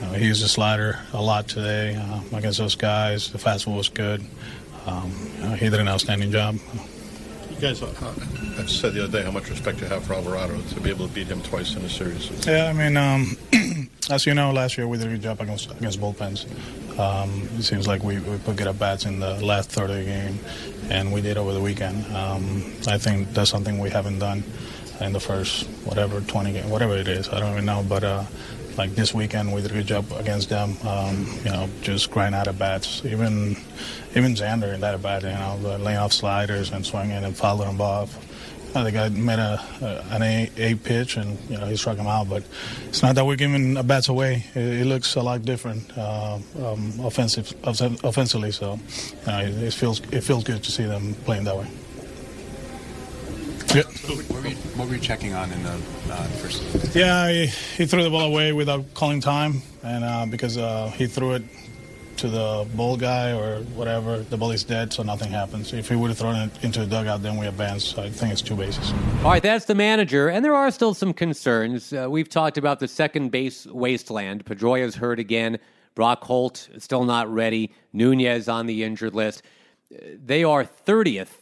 you 0.00 0.06
know, 0.06 0.12
he 0.14 0.26
used 0.26 0.42
the 0.42 0.48
slider 0.48 0.98
a 1.12 1.22
lot 1.22 1.46
today 1.46 1.94
uh, 1.94 2.36
against 2.36 2.58
those 2.58 2.74
guys. 2.74 3.30
The 3.30 3.38
fastball 3.38 3.76
was 3.76 3.88
good. 3.88 4.20
Um, 4.86 5.12
you 5.36 5.42
know, 5.44 5.54
he 5.54 5.68
did 5.68 5.78
an 5.78 5.86
outstanding 5.86 6.32
job. 6.32 6.56
You 7.50 7.60
guys 7.60 7.80
uh, 7.80 7.86
have 8.56 8.68
said 8.68 8.94
the 8.94 9.04
other 9.04 9.18
day 9.18 9.24
how 9.24 9.30
much 9.30 9.48
respect 9.48 9.80
you 9.80 9.86
have 9.86 10.04
for 10.04 10.14
Alvarado 10.14 10.60
to 10.60 10.80
be 10.80 10.90
able 10.90 11.06
to 11.06 11.14
beat 11.14 11.28
him 11.28 11.40
twice 11.42 11.76
in 11.76 11.82
a 11.82 11.88
series. 11.88 12.30
Yeah, 12.44 12.66
I 12.66 12.72
mean, 12.72 12.96
um, 12.96 13.36
as 14.10 14.26
you 14.26 14.34
know, 14.34 14.52
last 14.52 14.78
year 14.78 14.88
we 14.88 14.98
did 14.98 15.06
a 15.06 15.10
good 15.10 15.22
job 15.22 15.40
against, 15.40 15.70
against 15.70 16.00
bullpens. 16.00 16.46
Um, 16.98 17.48
it 17.58 17.62
seems 17.62 17.86
like 17.86 18.02
we, 18.02 18.18
we 18.18 18.38
put 18.38 18.56
good 18.56 18.66
at 18.66 18.78
bats 18.78 19.04
in 19.04 19.20
the 19.20 19.34
last 19.44 19.70
third 19.70 19.90
of 19.90 19.96
the 19.96 20.04
game, 20.04 20.38
and 20.90 21.12
we 21.12 21.20
did 21.20 21.36
over 21.36 21.52
the 21.52 21.60
weekend. 21.60 22.04
Um, 22.14 22.72
I 22.86 22.98
think 22.98 23.32
that's 23.34 23.50
something 23.50 23.78
we 23.78 23.90
haven't 23.90 24.18
done 24.18 24.42
in 25.00 25.12
the 25.12 25.20
first 25.20 25.66
whatever 25.84 26.20
20 26.20 26.52
game, 26.52 26.70
whatever 26.70 26.96
it 26.96 27.08
is. 27.08 27.28
I 27.28 27.38
don't 27.40 27.52
even 27.52 27.66
know, 27.66 27.84
but 27.88 28.02
uh, 28.02 28.24
like 28.76 28.94
this 28.94 29.12
weekend 29.12 29.52
we 29.52 29.60
did 29.60 29.70
a 29.72 29.74
good 29.74 29.86
job 29.86 30.06
against 30.16 30.48
them. 30.48 30.76
Um, 30.86 31.26
you 31.44 31.50
know, 31.50 31.68
just 31.82 32.10
grind 32.10 32.34
out 32.34 32.46
of 32.46 32.58
bats. 32.58 33.04
Even 33.04 33.56
even 34.16 34.34
Xander 34.34 34.72
in 34.72 34.80
that 34.80 34.94
at 34.94 35.02
bat, 35.02 35.22
you 35.22 35.28
know, 35.28 35.76
laying 35.78 35.98
off 35.98 36.12
sliders 36.12 36.72
and 36.72 36.84
swinging 36.84 37.24
and 37.24 37.36
fouling 37.36 37.68
them 37.68 37.80
off. 37.80 38.16
I 38.78 38.84
think 38.84 38.96
I 38.96 39.08
made 39.08 39.38
a, 39.38 39.60
a 39.82 40.14
an 40.14 40.22
A, 40.22 40.74
pitch 40.76 41.16
and 41.16 41.38
you 41.50 41.58
know 41.58 41.66
he 41.66 41.76
struck 41.76 41.96
him 41.96 42.06
out, 42.06 42.28
but 42.28 42.44
it's 42.86 43.02
not 43.02 43.14
that 43.16 43.26
we're 43.26 43.36
giving 43.36 43.76
a 43.76 43.82
bats 43.82 44.08
away. 44.08 44.44
It, 44.54 44.80
it 44.80 44.86
looks 44.86 45.16
a 45.16 45.22
lot 45.22 45.44
different 45.44 45.96
uh, 45.96 46.38
um, 46.62 46.92
offensive 47.00 47.52
offensively. 47.64 48.52
So 48.52 48.78
you 49.20 49.26
know, 49.26 49.38
it, 49.40 49.62
it, 49.62 49.74
feels 49.74 50.00
it 50.12 50.22
feels 50.22 50.44
good 50.44 50.62
to 50.62 50.72
see 50.72 50.84
them 50.84 51.14
playing 51.24 51.44
that 51.44 51.56
way. 51.56 51.68
Yeah. 53.74 53.82
What 53.82 54.30
were, 54.30 54.48
you, 54.48 54.56
what 54.76 54.88
were 54.88 54.94
you 54.94 55.00
checking 55.00 55.34
on 55.34 55.52
in 55.52 55.62
the 55.62 55.74
uh, 56.10 56.24
first? 56.40 56.62
Yeah, 56.96 57.30
he, 57.30 57.46
he, 57.76 57.84
threw 57.84 58.02
the 58.02 58.08
ball 58.08 58.22
away 58.22 58.52
without 58.52 58.94
calling 58.94 59.20
time, 59.20 59.60
and 59.82 60.04
uh, 60.04 60.24
because 60.24 60.56
uh, 60.56 60.90
he 60.96 61.06
threw 61.06 61.34
it 61.34 61.42
to 62.18 62.28
the 62.28 62.66
bull 62.74 62.96
guy 62.96 63.32
or 63.32 63.60
whatever, 63.74 64.18
the 64.18 64.36
ball 64.36 64.50
is 64.50 64.64
dead, 64.64 64.92
so 64.92 65.02
nothing 65.02 65.30
happens. 65.30 65.72
If 65.72 65.88
he 65.88 65.96
would 65.96 66.08
have 66.08 66.18
thrown 66.18 66.36
it 66.36 66.50
into 66.64 66.80
the 66.80 66.86
dugout, 66.86 67.22
then 67.22 67.36
we 67.36 67.46
advance. 67.46 67.84
So 67.84 68.02
I 68.02 68.10
think 68.10 68.32
it's 68.32 68.42
two 68.42 68.56
bases. 68.56 68.92
All 69.22 69.30
right, 69.30 69.42
that's 69.42 69.64
the 69.66 69.74
manager, 69.74 70.28
and 70.28 70.44
there 70.44 70.54
are 70.54 70.70
still 70.70 70.94
some 70.94 71.12
concerns. 71.12 71.92
Uh, 71.92 72.08
we've 72.10 72.28
talked 72.28 72.58
about 72.58 72.80
the 72.80 72.88
second 72.88 73.30
base 73.30 73.66
wasteland. 73.66 74.44
Pedroia's 74.44 74.96
hurt 74.96 75.18
again. 75.18 75.58
Brock 75.94 76.22
Holt 76.24 76.68
still 76.78 77.04
not 77.04 77.32
ready. 77.32 77.72
Nunez 77.92 78.48
on 78.48 78.66
the 78.66 78.84
injured 78.84 79.14
list. 79.14 79.42
They 79.90 80.44
are 80.44 80.64
30th 80.64 81.40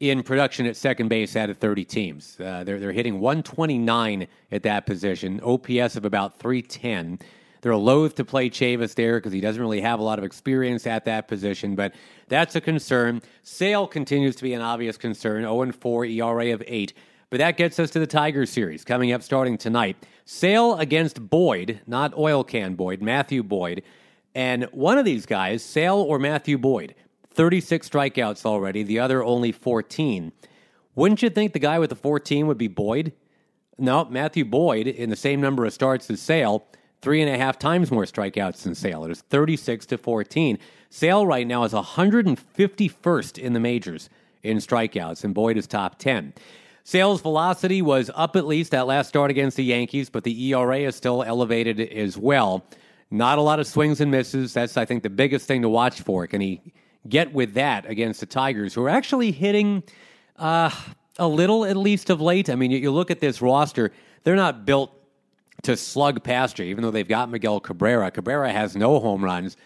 in 0.00 0.22
production 0.22 0.66
at 0.66 0.76
second 0.76 1.08
base 1.08 1.36
out 1.36 1.50
of 1.50 1.58
30 1.58 1.84
teams. 1.84 2.38
Uh, 2.38 2.64
they're, 2.64 2.78
they're 2.78 2.92
hitting 2.92 3.20
129 3.20 4.26
at 4.52 4.62
that 4.62 4.86
position, 4.86 5.40
OPS 5.40 5.96
of 5.96 6.04
about 6.04 6.38
310. 6.38 7.18
They're 7.60 7.76
loath 7.76 8.14
to 8.16 8.24
play 8.24 8.50
Chavis 8.50 8.94
there 8.94 9.18
because 9.18 9.32
he 9.32 9.40
doesn't 9.40 9.60
really 9.60 9.80
have 9.80 10.00
a 10.00 10.02
lot 10.02 10.18
of 10.18 10.24
experience 10.24 10.86
at 10.86 11.04
that 11.06 11.28
position, 11.28 11.74
but 11.74 11.94
that's 12.28 12.54
a 12.56 12.60
concern. 12.60 13.22
Sale 13.42 13.88
continues 13.88 14.36
to 14.36 14.42
be 14.42 14.54
an 14.54 14.60
obvious 14.62 14.96
concern 14.96 15.42
0 15.42 15.72
4 15.72 16.04
ERA 16.04 16.52
of 16.52 16.62
8. 16.66 16.92
But 17.30 17.38
that 17.38 17.56
gets 17.58 17.78
us 17.78 17.90
to 17.90 17.98
the 17.98 18.06
Tigers 18.06 18.50
series 18.50 18.84
coming 18.84 19.12
up 19.12 19.22
starting 19.22 19.58
tonight. 19.58 19.96
Sale 20.24 20.76
against 20.76 21.28
Boyd, 21.28 21.80
not 21.86 22.16
oil 22.16 22.42
can 22.42 22.74
Boyd, 22.74 23.02
Matthew 23.02 23.42
Boyd. 23.42 23.82
And 24.34 24.64
one 24.72 24.98
of 24.98 25.04
these 25.04 25.26
guys, 25.26 25.62
Sale 25.62 25.96
or 25.96 26.18
Matthew 26.18 26.56
Boyd, 26.56 26.94
36 27.30 27.88
strikeouts 27.88 28.46
already, 28.46 28.82
the 28.82 28.98
other 28.98 29.22
only 29.22 29.52
14. 29.52 30.32
Wouldn't 30.94 31.22
you 31.22 31.30
think 31.30 31.52
the 31.52 31.58
guy 31.58 31.78
with 31.78 31.90
the 31.90 31.96
14 31.96 32.46
would 32.46 32.58
be 32.58 32.68
Boyd? 32.68 33.12
No, 33.78 34.06
Matthew 34.06 34.44
Boyd, 34.44 34.86
in 34.86 35.10
the 35.10 35.16
same 35.16 35.40
number 35.40 35.64
of 35.64 35.72
starts 35.72 36.10
as 36.10 36.20
Sale, 36.20 36.66
three 37.00 37.22
and 37.22 37.32
a 37.32 37.38
half 37.38 37.58
times 37.58 37.90
more 37.90 38.04
strikeouts 38.04 38.62
than 38.62 38.74
Sale. 38.74 39.04
It 39.04 39.08
was 39.08 39.20
36 39.22 39.86
to 39.86 39.98
14. 39.98 40.58
Sale 40.90 41.26
right 41.26 41.46
now 41.46 41.64
is 41.64 41.72
151st 41.72 43.38
in 43.38 43.52
the 43.52 43.60
majors 43.60 44.08
in 44.42 44.58
strikeouts, 44.58 45.24
and 45.24 45.34
Boyd 45.34 45.56
is 45.56 45.66
top 45.66 45.98
10. 45.98 46.32
Sale's 46.84 47.20
velocity 47.20 47.82
was 47.82 48.10
up 48.14 48.34
at 48.34 48.46
least 48.46 48.70
that 48.70 48.86
last 48.86 49.08
start 49.08 49.30
against 49.30 49.58
the 49.58 49.64
Yankees, 49.64 50.08
but 50.08 50.24
the 50.24 50.52
ERA 50.52 50.78
is 50.78 50.96
still 50.96 51.22
elevated 51.22 51.80
as 51.80 52.16
well. 52.16 52.64
Not 53.10 53.36
a 53.38 53.42
lot 53.42 53.60
of 53.60 53.66
swings 53.66 54.00
and 54.00 54.10
misses. 54.10 54.54
That's, 54.54 54.76
I 54.76 54.86
think, 54.86 55.02
the 55.02 55.10
biggest 55.10 55.46
thing 55.46 55.62
to 55.62 55.68
watch 55.68 56.00
for. 56.00 56.26
Can 56.26 56.40
he 56.40 56.62
get 57.06 57.32
with 57.34 57.54
that 57.54 57.84
against 57.84 58.20
the 58.20 58.26
Tigers, 58.26 58.72
who 58.72 58.84
are 58.84 58.88
actually 58.88 59.32
hitting 59.32 59.82
uh, 60.36 60.70
a 61.18 61.28
little, 61.28 61.66
at 61.66 61.76
least 61.76 62.08
of 62.08 62.22
late? 62.22 62.48
I 62.48 62.54
mean, 62.54 62.70
you, 62.70 62.78
you 62.78 62.90
look 62.90 63.10
at 63.10 63.20
this 63.20 63.42
roster, 63.42 63.92
they're 64.24 64.36
not 64.36 64.64
built 64.64 64.97
to 65.62 65.76
slug 65.76 66.22
past 66.22 66.58
you, 66.58 66.64
even 66.66 66.82
though 66.82 66.90
they've 66.90 67.08
got 67.08 67.30
Miguel 67.30 67.60
Cabrera. 67.60 68.10
Cabrera 68.10 68.52
has 68.52 68.76
no 68.76 69.00
home 69.00 69.24
runs, 69.24 69.56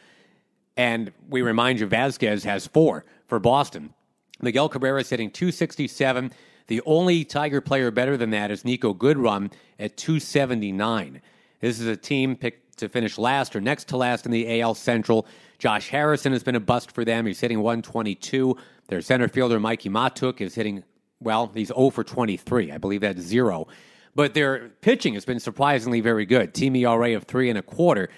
and 0.77 1.13
we 1.29 1.43
remind 1.43 1.81
you, 1.81 1.87
Vazquez 1.87 2.45
has 2.45 2.67
four 2.67 3.05
for 3.27 3.39
Boston. 3.39 3.93
Miguel 4.41 4.69
Cabrera 4.69 5.01
is 5.01 5.11
hitting 5.11 5.31
267. 5.31 6.33
The 6.67 6.81
only 6.87 7.25
Tiger 7.25 7.61
player 7.61 7.91
better 7.91 8.17
than 8.17 8.31
that 8.31 8.51
is 8.51 8.63
Niko 8.63 8.97
Goodrum 8.97 9.53
at 9.79 9.97
279. 9.97 11.21
This 11.61 11.79
is 11.79 11.87
a 11.87 11.97
team 11.97 12.35
picked 12.35 12.79
to 12.79 12.89
finish 12.89 13.19
last 13.19 13.55
or 13.55 13.61
next 13.61 13.89
to 13.89 13.97
last 13.97 14.27
in 14.27 14.33
the 14.33 14.61
AL 14.61 14.75
Central. 14.75 15.27
Josh 15.59 15.89
Harrison 15.91 16.33
has 16.33 16.43
been 16.43 16.57
a 16.57 16.61
bust 16.61 16.91
for 16.91 17.05
them. 17.05 17.27
He's 17.27 17.41
hitting 17.41 17.61
122. 17.61 18.57
Their 18.89 19.01
center 19.01 19.29
fielder, 19.29 19.61
Mikie 19.61 19.91
Mahtook, 19.91 20.41
is 20.41 20.55
hitting, 20.55 20.83
well, 21.21 21.51
he's 21.55 21.69
0 21.69 21.91
for 21.91 22.03
23. 22.03 22.73
I 22.73 22.79
believe 22.79 23.03
that's 23.03 23.21
zero. 23.21 23.69
But 24.14 24.35
their 24.35 24.70
pitching 24.81 25.14
has 25.14 25.25
been 25.25 25.40
surprisingly 25.40 26.01
very 26.01 26.27
good. 26.27 26.55
Team 26.55 26.77
ERA 26.77 27.16
of 27.16 27.25
three 27.25 27.48
and 27.48 27.59
a 27.59 27.62
quarter. 27.62 28.09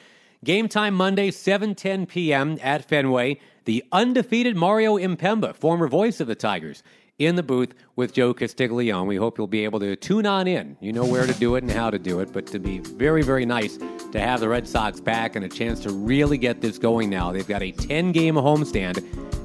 Game 0.45 0.69
time 0.69 0.95
Monday, 0.95 1.31
7:10 1.31 2.09
p.m. 2.09 2.59
at 2.63 2.85
Fenway. 2.85 3.41
The 3.65 3.83
undefeated 3.93 4.57
Mario 4.57 4.99
Impemba, 4.99 5.55
former 5.55 5.89
voice 5.89 6.21
of 6.21 6.27
the 6.27 6.35
Tigers, 6.35 6.83
in 7.19 7.37
the 7.37 7.43
booth 7.43 7.73
with 7.97 8.13
Joe 8.13 8.35
Castiglione. 8.35 9.07
We 9.07 9.17
hope 9.17 9.39
you'll 9.39 9.47
be 9.47 9.65
able 9.65 9.81
to 9.81 9.97
tune 9.97 10.27
on 10.27 10.47
in. 10.47 10.77
You 10.81 10.93
know 10.93 11.07
where 11.07 11.27
to 11.27 11.33
do 11.35 11.55
it 11.55 11.63
and 11.63 11.73
how 11.73 11.91
to 11.91 11.99
do 11.99 12.21
it, 12.21 12.33
but 12.33 12.47
to 12.49 12.59
be 12.59 12.81
very, 12.81 13.23
very 13.23 13.47
nice 13.47 13.79
to 14.13 14.21
have 14.21 14.41
the 14.41 14.49
Red 14.49 14.67
Sox 14.67 15.01
back 15.01 15.37
and 15.37 15.45
a 15.45 15.49
chance 15.49 15.81
to 15.81 15.91
really 15.91 16.37
get 16.37 16.61
this 16.61 16.77
going 16.77 17.09
now. 17.09 17.33
They've 17.33 17.47
got 17.47 17.63
a 17.63 17.73
10 17.73 18.13
game 18.13 18.35
homestand, 18.35 18.99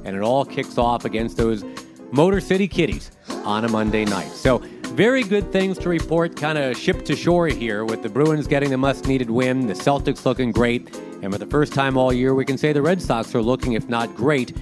and 0.03 0.15
it 0.15 0.21
all 0.21 0.43
kicks 0.43 0.77
off 0.77 1.05
against 1.05 1.37
those 1.37 1.63
Motor 2.11 2.41
City 2.41 2.67
Kitties 2.67 3.11
on 3.45 3.63
a 3.65 3.69
Monday 3.69 4.03
night. 4.03 4.31
So, 4.31 4.63
very 4.89 5.23
good 5.23 5.51
things 5.51 5.77
to 5.79 5.89
report, 5.89 6.35
kind 6.35 6.57
of 6.57 6.77
ship 6.77 7.05
to 7.05 7.15
shore 7.15 7.47
here 7.47 7.85
with 7.85 8.01
the 8.03 8.09
Bruins 8.09 8.47
getting 8.47 8.69
the 8.69 8.77
must 8.77 9.07
needed 9.07 9.29
win, 9.29 9.67
the 9.67 9.73
Celtics 9.73 10.25
looking 10.25 10.51
great, 10.51 10.95
and 11.21 11.31
for 11.31 11.37
the 11.39 11.45
first 11.45 11.73
time 11.73 11.97
all 11.97 12.13
year, 12.13 12.33
we 12.33 12.45
can 12.45 12.57
say 12.57 12.73
the 12.73 12.81
Red 12.81 13.01
Sox 13.01 13.33
are 13.35 13.41
looking, 13.41 13.73
if 13.73 13.87
not 13.87 14.15
great, 14.15 14.55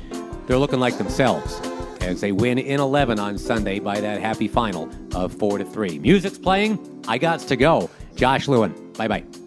they're 0.45 0.57
looking 0.57 0.79
like 0.79 0.97
themselves 0.97 1.59
as 2.01 2.21
they 2.21 2.31
win 2.31 2.57
in 2.57 2.79
11 2.79 3.19
on 3.19 3.37
Sunday 3.37 3.79
by 3.79 3.99
that 3.99 4.21
happy 4.21 4.47
final 4.47 4.89
of 5.13 5.33
4 5.33 5.59
to 5.59 5.65
3. 5.65 5.99
Music's 5.99 6.37
playing. 6.37 7.03
I 7.07 7.17
got 7.17 7.39
to 7.41 7.55
go. 7.55 7.89
Josh 8.15 8.47
Lewin. 8.47 8.93
Bye 8.93 9.07
bye. 9.07 9.46